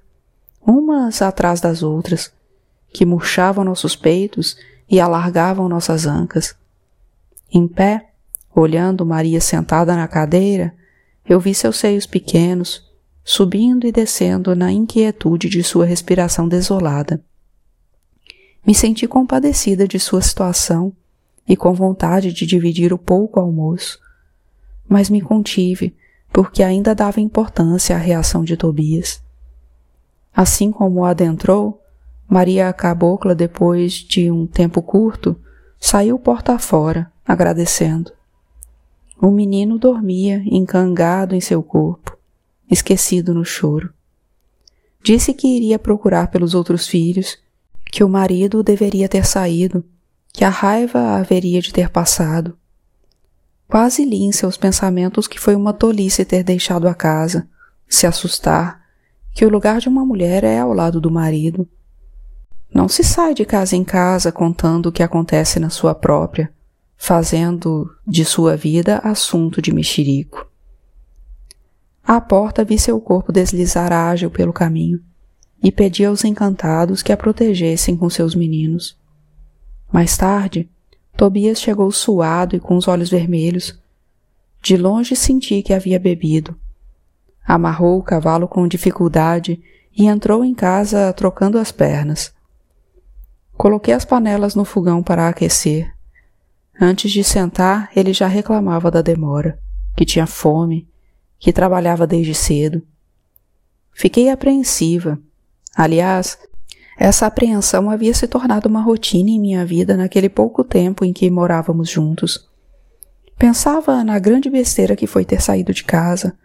umas 0.62 1.20
atrás 1.24 1.60
das 1.60 1.82
outras, 1.82 2.32
que 2.94 3.08
murchavam 3.08 3.66
nossos 3.66 3.96
peitos 3.96 4.56
e 4.88 5.00
alargavam 5.00 5.68
nossas 5.68 6.06
ancas. 6.06 6.56
Em 7.52 7.68
pé, 7.68 8.12
olhando 8.54 9.04
Maria 9.04 9.42
sentada 9.42 9.96
na 9.96 10.08
cadeira, 10.08 10.76
eu 11.28 11.40
vi 11.40 11.56
seus 11.56 11.78
seios 11.78 12.06
pequenos, 12.06 12.88
subindo 13.24 13.88
e 13.88 13.92
descendo 13.92 14.56
na 14.56 14.72
inquietude 14.72 15.50
de 15.50 15.64
sua 15.64 15.88
respiração 15.88 16.48
desolada. 16.48 17.20
Me 18.64 18.76
senti 18.76 19.08
compadecida 19.08 19.88
de 19.88 20.00
sua 20.00 20.22
situação 20.22 20.94
e 21.50 21.58
com 21.58 21.74
vontade 21.74 22.32
de 22.32 22.46
dividir 22.46 22.94
o 22.94 22.98
pouco 23.00 23.40
almoço, 23.40 24.00
mas 24.88 25.10
me 25.10 25.20
contive, 25.20 25.96
porque 26.36 26.62
ainda 26.62 26.94
dava 26.94 27.22
importância 27.22 27.96
à 27.96 27.98
reação 27.98 28.44
de 28.44 28.58
Tobias. 28.58 29.24
Assim 30.36 30.70
como 30.70 31.06
adentrou, 31.06 31.82
Maria 32.27 32.74
Cabocla, 32.74 33.34
depois 33.34 33.94
de 33.94 34.30
um 34.30 34.46
tempo 34.46 34.82
curto, 34.82 35.39
saiu 35.80 36.20
porta 36.20 36.60
fora, 36.60 37.10
agradecendo. 37.25 38.12
O 39.18 39.32
menino 39.32 39.80
dormia 39.80 40.44
encangado 40.46 41.36
em 41.36 41.39
seu 41.39 41.63
corpo, 41.63 42.18
esquecido 42.70 43.34
no 43.34 43.46
choro. 43.46 43.94
Disse 45.01 45.34
que 45.34 45.48
iria 45.48 45.80
procurar 45.80 46.27
pelos 46.32 46.54
outros 46.54 46.86
filhos, 46.86 47.38
que 47.86 48.04
o 48.04 48.10
marido 48.10 48.62
deveria 48.62 49.08
ter 49.08 49.25
saído, 49.25 49.86
que 50.34 50.44
a 50.44 50.50
raiva 50.50 51.15
haveria 51.15 51.62
de 51.62 51.72
ter 51.72 51.89
passado. 51.89 52.58
Quase 53.68 54.06
li 54.06 54.24
em 54.24 54.32
seus 54.32 54.58
pensamentos 54.58 55.28
que 55.28 55.40
foi 55.40 55.56
uma 55.56 55.74
tolice 55.74 56.24
ter 56.24 56.44
deixado 56.44 56.88
a 56.88 56.94
casa, 56.94 57.48
se 57.88 58.06
assustar, 58.06 58.82
que 59.34 59.46
o 59.46 59.50
lugar 59.50 59.80
de 59.80 59.90
uma 59.90 60.06
mulher 60.06 60.44
é 60.44 60.60
ao 60.60 60.74
lado 60.74 61.02
do 61.02 61.12
marido 61.12 61.68
não 62.76 62.90
se 62.90 63.06
sai 63.06 63.34
de 63.34 63.46
casa 63.46 63.74
em 63.74 63.86
casa 63.86 64.34
contando 64.34 64.88
o 64.88 64.92
que 64.92 65.02
acontece 65.02 65.62
na 65.62 65.70
sua 65.70 65.96
própria, 65.96 66.52
fazendo 66.98 67.90
de 68.06 68.26
sua 68.26 68.58
vida 68.58 68.98
assunto 68.98 69.62
de 69.62 69.74
mexerico. 69.74 70.46
À 72.04 72.20
porta 72.20 72.66
vi 72.66 72.78
seu 72.78 73.00
corpo 73.00 73.32
deslizar 73.32 73.94
ágil 73.94 74.30
pelo 74.30 74.52
caminho 74.52 75.00
e 75.64 75.72
pedi 75.72 76.04
aos 76.04 76.26
encantados 76.26 77.02
que 77.02 77.14
a 77.14 77.18
protegessem 77.18 77.96
com 77.96 78.10
seus 78.10 78.36
meninos. 78.36 79.00
Mais 79.90 80.18
tarde, 80.18 80.70
Tobias 81.18 81.62
chegou 81.62 81.92
suado 81.92 82.56
e 82.56 82.60
com 82.60 82.76
os 82.76 82.88
olhos 82.88 83.10
vermelhos. 83.10 83.80
De 84.62 84.76
longe 84.76 85.16
senti 85.16 85.62
que 85.62 85.74
havia 85.74 86.00
bebido. 86.00 86.56
Amarrou 87.46 88.00
o 88.00 88.04
cavalo 88.04 88.48
com 88.48 88.68
dificuldade 88.68 89.62
e 89.96 90.08
entrou 90.08 90.44
em 90.44 90.54
casa 90.54 91.14
trocando 91.14 91.58
as 91.58 91.72
pernas. 91.72 92.34
Coloquei 93.54 93.94
as 93.94 94.04
panelas 94.04 94.56
no 94.56 94.66
fogão 94.66 95.02
para 95.02 95.30
aquecer. 95.30 95.94
Antes 96.80 97.12
de 97.12 97.24
sentar, 97.24 97.90
ele 97.96 98.12
já 98.12 98.28
reclamava 98.28 98.92
da 98.92 99.02
demora, 99.02 99.58
que 99.96 100.04
tinha 100.04 100.28
fome, 100.28 100.90
que 101.40 101.54
trabalhava 101.54 102.06
desde 102.06 102.34
cedo. 102.34 102.82
Fiquei 103.94 104.30
apreensiva. 104.30 105.18
Aliás, 105.74 106.38
essa 106.98 107.25
apreensão 107.25 107.90
havia 107.90 108.14
se 108.14 108.28
tornado 108.28 108.70
uma 108.70 108.82
rotina 108.82 109.30
em 109.30 109.40
minha 109.40 109.66
vida 109.66 109.98
naquele 109.98 110.30
pouco 110.30 110.64
tempo 110.64 111.04
em 111.04 111.12
que 111.12 111.30
morávamos 111.30 111.90
juntos. 111.90 112.48
Pensava 113.38 114.04
na 114.04 114.18
grande 114.18 114.50
besteira 114.50 114.96
que 114.96 115.06
foi 115.06 115.25
ter 115.25 115.42
saído 115.42 115.74
de 115.74 115.84
casa, 115.84 116.38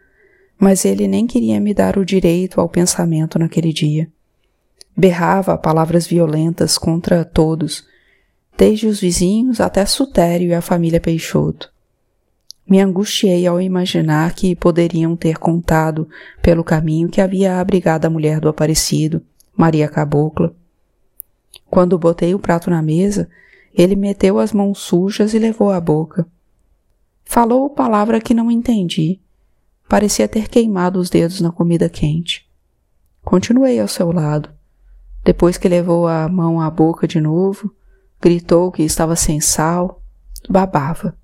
mas 0.58 0.84
ele 0.84 1.06
nem 1.06 1.26
queria 1.26 1.60
me 1.60 1.72
dar 1.72 1.96
o 1.96 2.04
direito 2.04 2.60
ao 2.60 2.68
pensamento 2.68 3.38
naquele 3.38 3.72
dia. 3.72 4.10
Berrava 4.96 5.56
palavras 5.56 6.06
violentas 6.06 6.76
contra 6.76 7.24
todos, 7.24 7.86
desde 8.58 8.88
os 8.88 9.00
vizinhos 9.00 9.60
até 9.60 9.86
Sutério 9.86 10.48
e 10.48 10.54
a 10.54 10.60
família 10.60 11.00
Peixoto. 11.00 11.72
Me 12.68 12.80
angustiei 12.80 13.46
ao 13.46 13.60
imaginar 13.60 14.34
que 14.34 14.54
poderiam 14.54 15.16
ter 15.16 15.38
contado 15.38 16.08
pelo 16.42 16.62
caminho 16.62 17.08
que 17.08 17.20
havia 17.20 17.60
abrigado 17.60 18.04
a 18.04 18.10
mulher 18.10 18.40
do 18.40 18.48
Aparecido, 18.48 19.22
Maria 19.60 19.88
Cabocla. 19.88 20.54
Quando 21.68 21.98
botei 21.98 22.34
o 22.34 22.38
prato 22.38 22.70
na 22.70 22.80
mesa, 22.80 23.28
ele 23.74 23.94
meteu 23.94 24.38
as 24.38 24.54
mãos 24.54 24.78
sujas 24.78 25.34
e 25.34 25.38
levou 25.38 25.70
à 25.70 25.78
boca. 25.78 26.26
Falou 27.26 27.68
palavra 27.68 28.22
que 28.22 28.32
não 28.32 28.50
entendi. 28.50 29.20
Parecia 29.86 30.26
ter 30.26 30.48
queimado 30.48 30.98
os 30.98 31.10
dedos 31.10 31.42
na 31.42 31.52
comida 31.52 31.90
quente. 31.90 32.48
Continuei 33.22 33.78
ao 33.78 33.86
seu 33.86 34.10
lado. 34.10 34.48
Depois 35.22 35.58
que 35.58 35.68
levou 35.68 36.08
a 36.08 36.26
mão 36.26 36.58
à 36.58 36.70
boca 36.70 37.06
de 37.06 37.20
novo, 37.20 37.70
gritou 38.18 38.72
que 38.72 38.82
estava 38.82 39.14
sem 39.14 39.42
sal, 39.42 40.02
babava. 40.48 41.14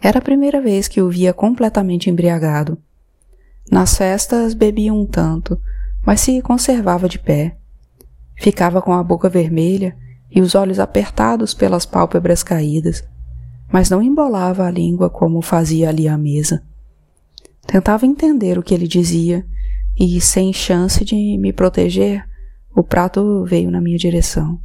Era 0.00 0.20
a 0.20 0.22
primeira 0.22 0.62
vez 0.62 0.86
que 0.86 1.02
o 1.02 1.10
via 1.10 1.32
completamente 1.32 2.08
embriagado. 2.08 2.78
Nas 3.68 3.96
festas 3.96 4.54
bebia 4.54 4.94
um 4.94 5.04
tanto, 5.04 5.60
mas 6.04 6.20
se 6.20 6.40
conservava 6.42 7.08
de 7.08 7.18
pé. 7.18 7.56
Ficava 8.36 8.82
com 8.82 8.92
a 8.92 9.02
boca 9.02 9.28
vermelha 9.28 9.96
e 10.30 10.40
os 10.40 10.54
olhos 10.54 10.78
apertados 10.78 11.54
pelas 11.54 11.86
pálpebras 11.86 12.42
caídas, 12.42 13.04
mas 13.72 13.88
não 13.88 14.02
embolava 14.02 14.66
a 14.66 14.70
língua 14.70 15.08
como 15.08 15.40
fazia 15.40 15.88
ali 15.88 16.08
à 16.08 16.18
mesa. 16.18 16.62
Tentava 17.66 18.06
entender 18.06 18.58
o 18.58 18.62
que 18.62 18.74
ele 18.74 18.88
dizia 18.88 19.46
e, 19.98 20.20
sem 20.20 20.52
chance 20.52 21.04
de 21.04 21.38
me 21.38 21.52
proteger, 21.52 22.26
o 22.74 22.82
prato 22.82 23.44
veio 23.44 23.70
na 23.70 23.80
minha 23.80 23.98
direção. 23.98 24.58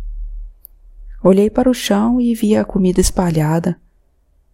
Olhei 1.24 1.50
para 1.50 1.70
o 1.70 1.74
chão 1.74 2.22
e 2.22 2.34
vi 2.34 2.56
a 2.56 2.64
comida 2.64 3.02
espalhada, 3.02 3.80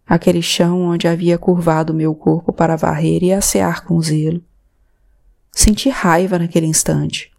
aquele 0.06 0.42
chão 0.42 0.82
onde 0.82 1.06
havia 1.06 1.38
curvado 1.38 1.94
meu 1.94 2.14
corpo 2.14 2.52
para 2.52 2.76
varrer 2.76 3.22
e 3.22 3.32
assear 3.32 3.84
com 3.84 4.00
zelo. 4.00 4.42
Senti 5.54 5.88
raiva 5.88 6.38
naquele 6.38 6.66
instante. 6.66 7.30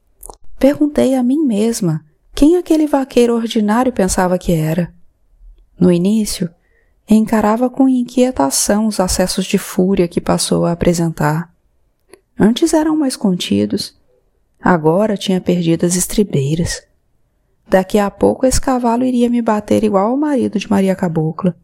Perguntei 0.57 1.15
a 1.15 1.23
mim 1.23 1.45
mesma 1.45 2.03
quem 2.33 2.55
aquele 2.55 2.87
vaqueiro 2.87 3.35
ordinário 3.35 3.91
pensava 3.91 4.37
que 4.37 4.51
era. 4.51 4.93
No 5.79 5.91
início, 5.91 6.49
encarava 7.09 7.69
com 7.69 7.89
inquietação 7.89 8.87
os 8.87 8.99
acessos 8.99 9.45
de 9.45 9.57
fúria 9.57 10.07
que 10.07 10.21
passou 10.21 10.65
a 10.65 10.71
apresentar. 10.71 11.53
Antes 12.39 12.73
eram 12.73 12.95
mais 12.95 13.15
contidos, 13.15 13.95
Agora 14.65 15.15
tinha 15.15 15.39
perdido 15.39 15.85
as 15.85 15.95
estribeiras. 15.95 16.81
Daqui 17.67 17.99
a 17.99 18.09
pouco 18.09 18.47
esse 18.47 18.59
cavalo 18.59 19.03
iria 19.03 19.29
me 19.29 19.39
bater 19.39 19.83
igual 19.83 20.09
ao 20.09 20.17
marido 20.17 20.57
de 20.57 20.67
Maria 20.67 20.95
Cabocla. 20.95 21.55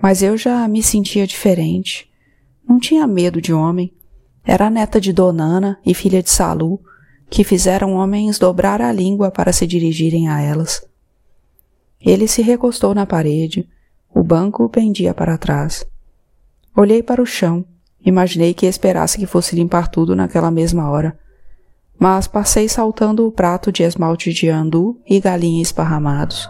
Mas 0.00 0.22
eu 0.22 0.34
já 0.34 0.66
me 0.66 0.82
sentia 0.82 1.26
diferente. 1.26 2.10
Não 2.66 2.80
tinha 2.80 3.06
medo 3.06 3.38
de 3.38 3.52
homem. 3.52 3.92
Era 4.50 4.68
neta 4.68 5.00
de 5.00 5.12
Donana 5.12 5.78
e 5.86 5.94
filha 5.94 6.20
de 6.20 6.28
Salu, 6.28 6.80
que 7.28 7.44
fizeram 7.44 7.94
homens 7.94 8.36
dobrar 8.36 8.82
a 8.82 8.90
língua 8.90 9.30
para 9.30 9.52
se 9.52 9.64
dirigirem 9.64 10.28
a 10.28 10.40
elas. 10.40 10.84
Ele 12.00 12.26
se 12.26 12.42
recostou 12.42 12.92
na 12.92 13.06
parede, 13.06 13.68
o 14.12 14.24
banco 14.24 14.68
pendia 14.68 15.14
para 15.14 15.38
trás. 15.38 15.86
Olhei 16.76 17.00
para 17.00 17.22
o 17.22 17.26
chão, 17.26 17.64
imaginei 18.04 18.52
que 18.52 18.66
esperasse 18.66 19.18
que 19.18 19.26
fosse 19.26 19.54
limpar 19.54 19.86
tudo 19.86 20.16
naquela 20.16 20.50
mesma 20.50 20.90
hora 20.90 21.16
mas 22.00 22.26
passei 22.26 22.66
saltando 22.66 23.26
o 23.26 23.30
prato 23.30 23.70
de 23.70 23.82
esmalte 23.82 24.32
de 24.32 24.48
andu 24.48 24.98
e 25.06 25.20
galinha 25.20 25.60
esparramados. 25.60 26.48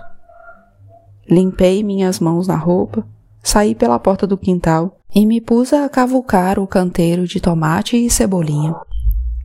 Limpei 1.29 1.83
minhas 1.83 2.21
mãos 2.21 2.47
na 2.47 2.55
roupa, 2.55 3.05
saí 3.43 3.75
pela 3.75 3.99
porta 3.99 4.27
do 4.27 4.37
quintal 4.37 4.99
e 5.15 5.27
me 5.27 5.41
pus 5.41 5.73
a 5.73 5.89
cavucar 5.89 6.59
o 6.59 6.67
canteiro 6.67 7.27
de 7.27 7.41
tomate 7.41 7.97
e 7.97 8.11
cebolinha. 8.11 8.75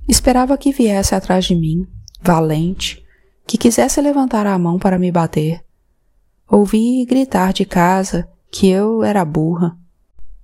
Esperava 0.07 0.57
que 0.57 0.71
viesse 0.71 1.15
atrás 1.15 1.45
de 1.45 1.55
mim, 1.55 1.87
valente, 2.21 3.03
que 3.47 3.57
quisesse 3.57 3.99
levantar 4.01 4.45
a 4.45 4.57
mão 4.57 4.77
para 4.77 4.99
me 4.99 5.11
bater. 5.11 5.63
Ouvi 6.49 7.03
gritar 7.05 7.53
de 7.53 7.65
casa 7.65 8.27
que 8.51 8.69
eu 8.69 9.03
era 9.03 9.25
burra, 9.25 9.75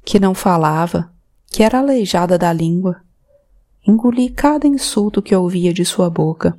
que 0.04 0.20
não 0.20 0.34
falava, 0.34 1.12
que 1.48 1.64
era 1.64 1.80
aleijada 1.80 2.38
da 2.38 2.52
língua, 2.52 3.02
Engoli 3.86 4.30
cada 4.30 4.68
insulto 4.68 5.24
que 5.24 5.36
ouvia 5.36 5.74
de 5.74 5.84
sua 5.84 6.08
boca. 6.08 6.56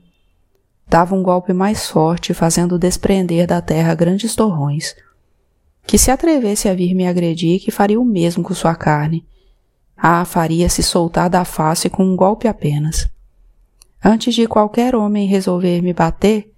Dava 0.88 1.14
um 1.14 1.22
golpe 1.22 1.52
mais 1.52 1.88
forte, 1.88 2.34
fazendo 2.34 2.78
desprender 2.78 3.46
da 3.46 3.60
terra 3.60 3.94
grandes 3.94 4.34
torrões. 4.34 4.96
Que 5.86 5.98
se 5.98 6.10
atrevesse 6.10 6.68
a 6.68 6.74
vir 6.74 6.94
me 6.94 7.06
agredir, 7.06 7.60
que 7.60 7.70
faria 7.70 8.00
o 8.00 8.04
mesmo 8.04 8.42
com 8.42 8.54
sua 8.54 8.74
carne. 8.74 9.26
Ah, 9.96 10.24
faria 10.24 10.68
se 10.68 10.82
soltar 10.82 11.28
da 11.28 11.44
face 11.44 11.88
com 11.88 12.04
um 12.04 12.16
golpe 12.16 12.48
apenas. 12.48 13.08
Antes 14.04 14.34
de 14.34 14.48
qualquer 14.48 14.96
homem 14.96 15.28
resolver 15.28 15.80
me 15.80 15.92
bater, 15.92 16.52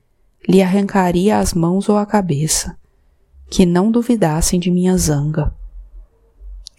lhe 0.48 0.62
arrancaria 0.62 1.38
as 1.38 1.52
mãos 1.52 1.88
ou 1.88 1.96
a 1.98 2.06
cabeça. 2.06 2.76
Que 3.50 3.66
não 3.66 3.90
duvidassem 3.90 4.58
de 4.58 4.70
minha 4.70 4.96
zanga. 4.96 5.54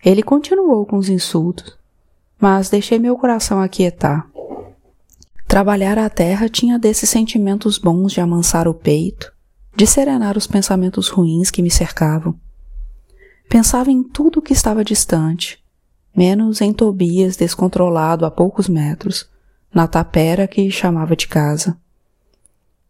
Ele 0.04 0.24
continuou 0.24 0.86
com 0.86 0.98
os 0.98 1.10
insultos, 1.10 1.78
mas 2.40 2.70
deixei 2.70 3.00
meu 3.00 3.18
coração 3.18 3.60
aquietar. 3.60 4.28
Trabalhar 5.48 5.98
a 5.98 6.10
terra 6.10 6.50
tinha 6.50 6.80
desses 6.80 7.10
sentimentos 7.10 7.78
bons 7.78 8.12
de 8.12 8.20
amansar 8.20 8.68
o 8.68 8.74
peito, 8.74 9.32
de 9.76 9.86
serenar 9.86 10.38
os 10.38 10.48
pensamentos 10.48 11.10
ruins 11.10 11.52
que 11.52 11.62
me 11.62 11.70
cercavam. 11.70 12.40
Pensava 13.50 13.92
em 13.92 14.02
tudo 14.02 14.42
que 14.42 14.54
estava 14.54 14.86
distante, 14.86 15.62
menos 16.16 16.62
em 16.62 16.72
Tobias 16.72 17.36
descontrolado 17.36 18.26
a 18.26 18.32
poucos 18.32 18.70
metros, 18.70 19.30
na 19.74 19.88
tapera 19.88 20.48
que 20.48 20.72
chamava 20.72 21.16
de 21.16 21.28
casa. 21.28 21.78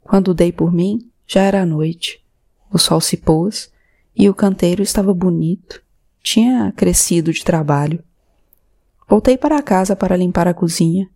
Quando 0.03 0.35
dei 0.35 0.51
por 0.51 0.71
mim, 0.71 1.09
já 1.25 1.41
era 1.41 1.65
noite. 1.65 2.23
O 2.71 2.77
sol 2.77 3.01
se 3.01 3.17
pôs 3.17 3.71
e 4.15 4.29
o 4.29 4.35
canteiro 4.35 4.83
estava 4.83 5.11
bonito. 5.11 5.81
Tinha 6.21 6.71
crescido 6.75 7.33
de 7.33 7.43
trabalho. 7.43 8.03
Voltei 9.09 9.37
para 9.37 9.61
casa 9.63 9.95
para 9.95 10.15
limpar 10.15 10.47
a 10.47 10.53
cozinha. 10.53 11.09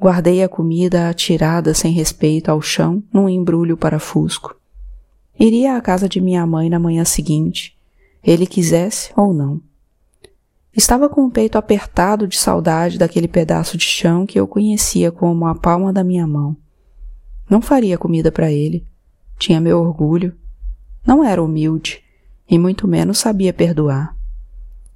Guardei 0.00 0.42
a 0.42 0.48
comida 0.48 1.10
atirada 1.10 1.74
sem 1.74 1.92
respeito 1.92 2.50
ao 2.50 2.62
chão 2.62 3.02
num 3.12 3.28
embrulho 3.28 3.76
para 3.76 3.98
fusco. 3.98 4.56
Iria 5.38 5.76
à 5.76 5.80
casa 5.80 6.08
de 6.08 6.20
minha 6.20 6.46
mãe 6.46 6.70
na 6.70 6.78
manhã 6.78 7.04
seguinte, 7.04 7.76
ele 8.22 8.46
quisesse 8.46 9.12
ou 9.16 9.34
não. 9.34 9.60
Estava 10.76 11.08
com 11.08 11.24
o 11.24 11.30
peito 11.30 11.56
apertado 11.56 12.26
de 12.26 12.36
saudade 12.36 12.98
daquele 12.98 13.28
pedaço 13.28 13.76
de 13.76 13.84
chão 13.84 14.26
que 14.26 14.38
eu 14.38 14.46
conhecia 14.46 15.12
como 15.12 15.46
a 15.46 15.54
palma 15.54 15.92
da 15.92 16.02
minha 16.02 16.26
mão. 16.26 16.56
Não 17.48 17.60
faria 17.60 17.98
comida 17.98 18.32
para 18.32 18.50
ele. 18.50 18.84
Tinha 19.38 19.60
meu 19.60 19.78
orgulho. 19.80 20.34
Não 21.06 21.22
era 21.22 21.42
humilde 21.42 22.02
e 22.48 22.58
muito 22.58 22.88
menos 22.88 23.18
sabia 23.18 23.52
perdoar. 23.52 24.16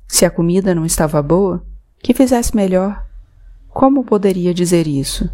Se 0.07 0.25
a 0.25 0.31
comida 0.31 0.75
não 0.75 0.85
estava 0.85 1.23
boa, 1.23 1.65
que 2.03 2.15
fizesse 2.15 2.57
melhor. 2.57 3.07
Como 3.69 4.05
poderia 4.05 4.55
dizer 4.55 4.87
isso? 4.87 5.31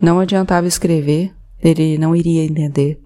Não 0.00 0.18
adiantava 0.18 0.66
escrever, 0.66 1.32
ele 1.62 1.96
não 1.96 2.14
iria 2.14 2.44
entender. 2.44 3.00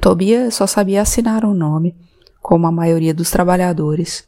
Tobias 0.00 0.54
só 0.54 0.66
sabia 0.66 1.02
assinar 1.02 1.44
um 1.44 1.52
nome, 1.52 1.94
como 2.40 2.66
a 2.66 2.72
maioria 2.72 3.12
dos 3.12 3.30
trabalhadores. 3.30 4.26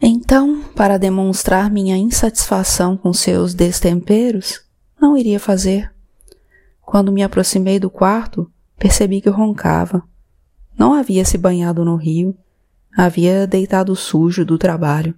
Então, 0.00 0.62
para 0.76 0.98
demonstrar 0.98 1.70
minha 1.70 1.96
insatisfação 1.96 2.96
com 2.96 3.12
seus 3.12 3.54
destemperos, 3.54 4.60
não 5.00 5.16
iria 5.16 5.40
fazer. 5.40 5.90
Quando 6.82 7.10
me 7.10 7.22
aproximei 7.22 7.78
do 7.78 7.88
quarto, 7.88 8.50
percebi 8.78 9.20
que 9.20 9.30
roncava. 9.30 10.02
Não 10.76 10.92
havia 10.92 11.24
se 11.24 11.38
banhado 11.38 11.84
no 11.84 11.96
rio, 11.96 12.36
havia 12.94 13.46
deitado 13.46 13.96
sujo 13.96 14.44
do 14.44 14.58
trabalho. 14.58 15.14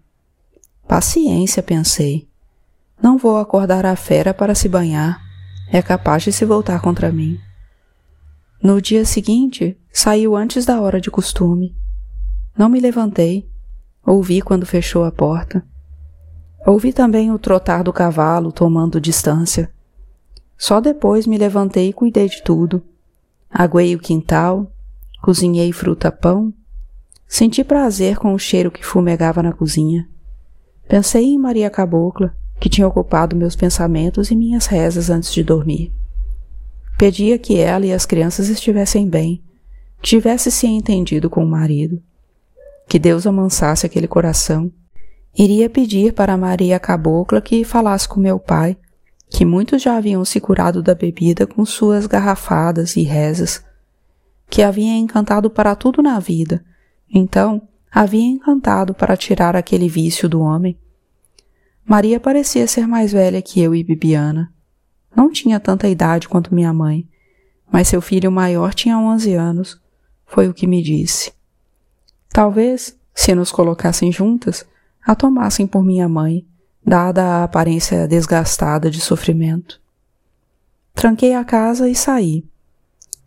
Paciência, 0.87 1.62
pensei. 1.62 2.29
Não 3.02 3.18
vou 3.18 3.37
acordar 3.38 3.85
a 3.85 3.96
fera 3.96 4.33
para 4.33 4.55
se 4.55 4.68
banhar. 4.68 5.20
É 5.72 5.83
capaz 5.83 6.22
de 6.22 6.33
se 6.33 6.44
voltar 6.44 6.81
contra 6.81 7.11
mim. 7.11 7.40
No 8.62 8.80
dia 8.80 9.04
seguinte, 9.04 9.78
saiu 9.92 10.34
antes 10.34 10.64
da 10.64 10.80
hora 10.80 11.00
de 11.00 11.10
costume. 11.10 11.76
Não 12.56 12.68
me 12.68 12.80
levantei. 12.80 13.48
Ouvi 14.04 14.40
quando 14.40 14.64
fechou 14.64 15.04
a 15.04 15.12
porta. 15.12 15.64
Ouvi 16.66 16.92
também 16.92 17.30
o 17.30 17.38
trotar 17.38 17.84
do 17.84 17.92
cavalo 17.92 18.50
tomando 18.50 19.00
distância. 19.00 19.70
Só 20.56 20.80
depois 20.80 21.26
me 21.26 21.36
levantei 21.36 21.90
e 21.90 21.92
cuidei 21.92 22.28
de 22.28 22.42
tudo. 22.42 22.82
Aguei 23.50 23.94
o 23.94 23.98
quintal, 23.98 24.72
cozinhei 25.22 25.72
fruta-pão, 25.72 26.52
senti 27.28 27.62
prazer 27.62 28.16
com 28.16 28.32
o 28.32 28.38
cheiro 28.38 28.70
que 28.70 28.84
fumegava 28.84 29.42
na 29.42 29.52
cozinha. 29.52 30.08
Pensei 30.88 31.24
em 31.24 31.38
Maria 31.38 31.68
Cabocla, 31.68 32.34
que 32.58 32.68
tinha 32.68 32.86
ocupado 32.86 33.36
meus 33.36 33.54
pensamentos 33.54 34.30
e 34.30 34.36
minhas 34.36 34.66
rezas 34.66 35.10
antes 35.10 35.32
de 35.32 35.42
dormir. 35.42 35.92
Pedia 36.98 37.38
que 37.38 37.59
ela 37.59 37.85
e 37.85 37.92
as 37.92 38.06
crianças 38.06 38.48
estivessem 38.48 39.06
bem, 39.09 39.42
tivesse 40.00 40.50
se 40.50 40.66
entendido 40.66 41.28
com 41.28 41.44
o 41.44 41.48
marido, 41.48 42.02
que 42.88 42.98
Deus 42.98 43.26
amansasse 43.26 43.85
aquele 43.85 44.09
coração. 44.09 44.72
Iria 45.37 45.68
pedir 45.68 46.14
para 46.14 46.38
Maria 46.38 46.80
Cabocla 46.80 47.42
que 47.42 47.64
falasse 47.64 48.09
com 48.09 48.18
meu 48.18 48.38
pai, 48.38 48.78
que 49.28 49.44
muitos 49.44 49.82
já 49.82 49.96
haviam 49.96 50.24
se 50.24 50.40
curado 50.40 50.82
da 50.82 50.94
bebida 50.94 51.46
com 51.46 51.66
suas 51.66 52.06
garrafadas 52.06 52.96
e 52.96 53.02
rezas, 53.02 53.62
que 54.48 54.62
havia 54.62 54.94
encantado 54.94 55.50
para 55.50 55.74
tudo 55.74 56.02
na 56.02 56.18
vida, 56.18 56.64
então 57.12 57.68
havia 57.92 58.24
encantado 58.24 58.94
para 58.94 59.16
tirar 59.16 59.54
aquele 59.54 59.88
vício 59.88 60.28
do 60.28 60.40
homem. 60.40 60.78
Maria 61.85 62.18
parecia 62.18 62.66
ser 62.66 62.87
mais 62.87 63.12
velha 63.12 63.42
que 63.42 63.61
eu 63.61 63.74
e 63.74 63.85
Bibiana. 63.85 64.55
Não 65.16 65.33
tinha 65.33 65.59
tanta 65.59 65.88
idade 65.88 66.29
quanto 66.29 66.55
minha 66.55 66.72
mãe, 66.74 67.09
mas 67.72 67.88
seu 67.88 68.02
filho 68.02 68.31
maior 68.31 68.74
tinha 68.74 68.98
onze 68.98 69.33
anos, 69.33 69.81
foi 70.26 70.46
o 70.46 70.52
que 70.52 70.66
me 70.66 70.83
disse. 70.83 71.33
Talvez, 72.29 72.94
se 73.14 73.35
nos 73.35 73.50
colocassem 73.50 74.12
juntas, 74.12 74.66
a 75.02 75.14
tomassem 75.14 75.66
por 75.66 75.83
minha 75.83 76.07
mãe 76.07 76.46
dada 76.85 77.24
a 77.24 77.44
aparência 77.44 78.07
desgastada 78.07 78.90
de 78.90 79.00
sofrimento. 79.00 79.81
Tranquei 80.94 81.35
a 81.35 81.44
casa 81.44 81.88
e 81.88 81.94
saí. 81.94 82.44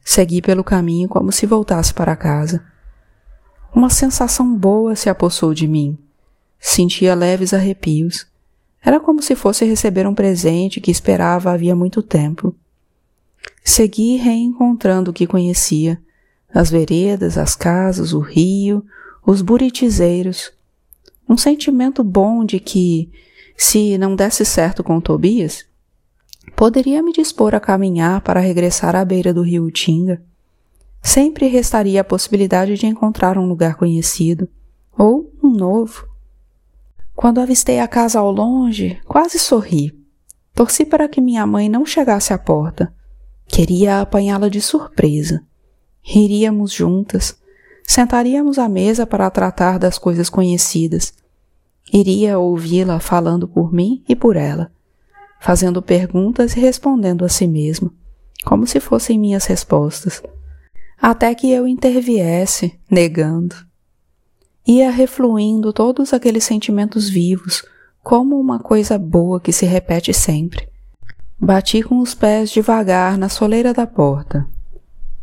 Segui 0.04 0.42
pelo 0.42 0.64
caminho 0.64 1.10
como 1.10 1.32
se 1.32 1.46
voltasse 1.46 1.94
para 1.94 2.16
casa. 2.16 2.64
Uma 3.74 3.90
sensação 3.90 4.56
boa 4.56 4.96
se 4.96 5.10
apossou 5.10 5.54
de 5.54 5.68
mim. 5.68 5.98
Sentia 6.60 7.16
leves 7.16 7.54
arrepios. 7.54 8.29
Era 8.82 9.00
como 9.00 9.22
se 9.22 9.36
fosse 9.36 9.66
receber 9.66 10.08
um 10.08 10.16
presente 10.16 10.80
que 10.80 10.92
esperava 10.92 11.52
havia 11.52 11.76
muito 11.76 12.02
tempo. 12.02 12.56
Segui 13.64 14.16
reencontrando 14.18 15.12
o 15.12 15.14
que 15.14 15.28
conhecia: 15.28 16.02
as 16.54 16.70
veredas, 16.70 17.38
as 17.38 17.56
casas, 17.56 18.14
o 18.14 18.20
rio, 18.20 18.84
os 19.26 19.42
buritizeiros. 19.42 20.52
Um 21.28 21.38
sentimento 21.38 22.04
bom 22.04 22.44
de 22.44 22.60
que, 22.60 23.12
se 23.56 23.98
não 23.98 24.16
desse 24.16 24.44
certo 24.44 24.84
com 24.84 25.00
Tobias, 25.00 25.66
poderia 26.56 27.04
me 27.04 27.14
dispor 27.14 27.54
a 27.54 27.60
caminhar 27.60 28.22
para 28.22 28.40
regressar 28.40 28.96
à 28.96 29.06
beira 29.06 29.34
do 29.34 29.44
rio 29.44 29.70
Tinga. 29.70 30.22
Sempre 31.02 31.48
restaria 31.48 32.02
a 32.02 32.04
possibilidade 32.04 32.76
de 32.76 32.88
encontrar 32.88 33.38
um 33.38 33.48
lugar 33.48 33.76
conhecido, 33.76 34.50
ou 34.98 35.32
um 35.42 35.50
novo. 35.50 36.09
Quando 37.20 37.42
avistei 37.42 37.80
a 37.80 37.88
casa 37.88 38.20
ao 38.20 38.32
longe, 38.32 38.98
quase 39.06 39.38
sorri. 39.38 39.94
Torci 40.54 40.86
para 40.86 41.10
que 41.10 41.20
minha 41.20 41.46
mãe 41.46 41.68
não 41.68 41.86
chegasse 41.86 42.32
à 42.32 42.38
porta. 42.38 42.94
Queria 43.46 44.00
apanhá-la 44.00 44.48
de 44.48 44.62
surpresa. 44.62 45.44
Riríamos 46.02 46.72
juntas. 46.72 47.38
Sentaríamos 47.84 48.58
à 48.58 48.70
mesa 48.70 49.06
para 49.06 49.30
tratar 49.30 49.78
das 49.78 49.98
coisas 49.98 50.30
conhecidas 50.30 51.14
Iria 51.92 52.38
ouvi-la 52.38 53.00
falando 53.00 53.48
por 53.48 53.74
mim 53.74 54.04
e 54.08 54.16
por 54.16 54.36
ela, 54.36 54.72
fazendo 55.42 55.82
perguntas 55.82 56.56
e 56.56 56.60
respondendo 56.60 57.26
a 57.26 57.30
si 57.30 57.48
mesma, 57.48 57.92
como 58.46 58.68
se 58.68 58.80
fossem 58.80 59.18
minhas 59.18 59.46
respostas, 59.46 60.22
até 61.02 61.34
que 61.34 61.50
eu 61.50 61.68
interviesse, 61.68 62.80
negando. 62.90 63.56
Ia 64.70 64.92
refluindo 64.92 65.74
todos 65.74 66.14
aqueles 66.14 66.44
sentimentos 66.44 67.10
vivos, 67.10 67.66
como 68.04 68.40
uma 68.40 68.60
coisa 68.60 69.00
boa 69.00 69.40
que 69.40 69.52
se 69.52 69.66
repete 69.66 70.14
sempre. 70.14 70.70
Bati 71.40 71.82
com 71.82 71.98
os 71.98 72.14
pés 72.14 72.52
devagar 72.52 73.18
na 73.18 73.30
soleira 73.30 73.74
da 73.74 73.88
porta. 73.88 74.48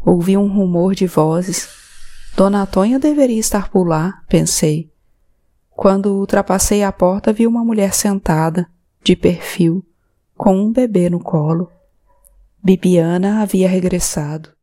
Ouvi 0.04 0.37
um 0.37 0.48
rumor 0.48 0.96
de 0.96 1.06
vozes. 1.06 1.68
Dona 2.37 2.66
Tonha 2.66 2.98
deveria 2.98 3.38
estar 3.38 3.70
por 3.70 3.87
lá, 3.87 4.20
pensei. 4.28 4.90
Quando 5.70 6.16
ultrapassei 6.16 6.82
a 6.82 6.90
porta, 6.90 7.32
vi 7.32 7.46
uma 7.46 7.64
mulher 7.64 7.94
sentada, 7.94 8.66
de 9.04 9.14
perfil, 9.14 9.87
com 10.37 10.56
um 10.56 10.72
bebê 10.72 11.09
no 11.09 11.20
colo. 11.20 11.70
Bibiana 12.61 13.42
havia 13.42 13.68
regressado. 13.68 14.55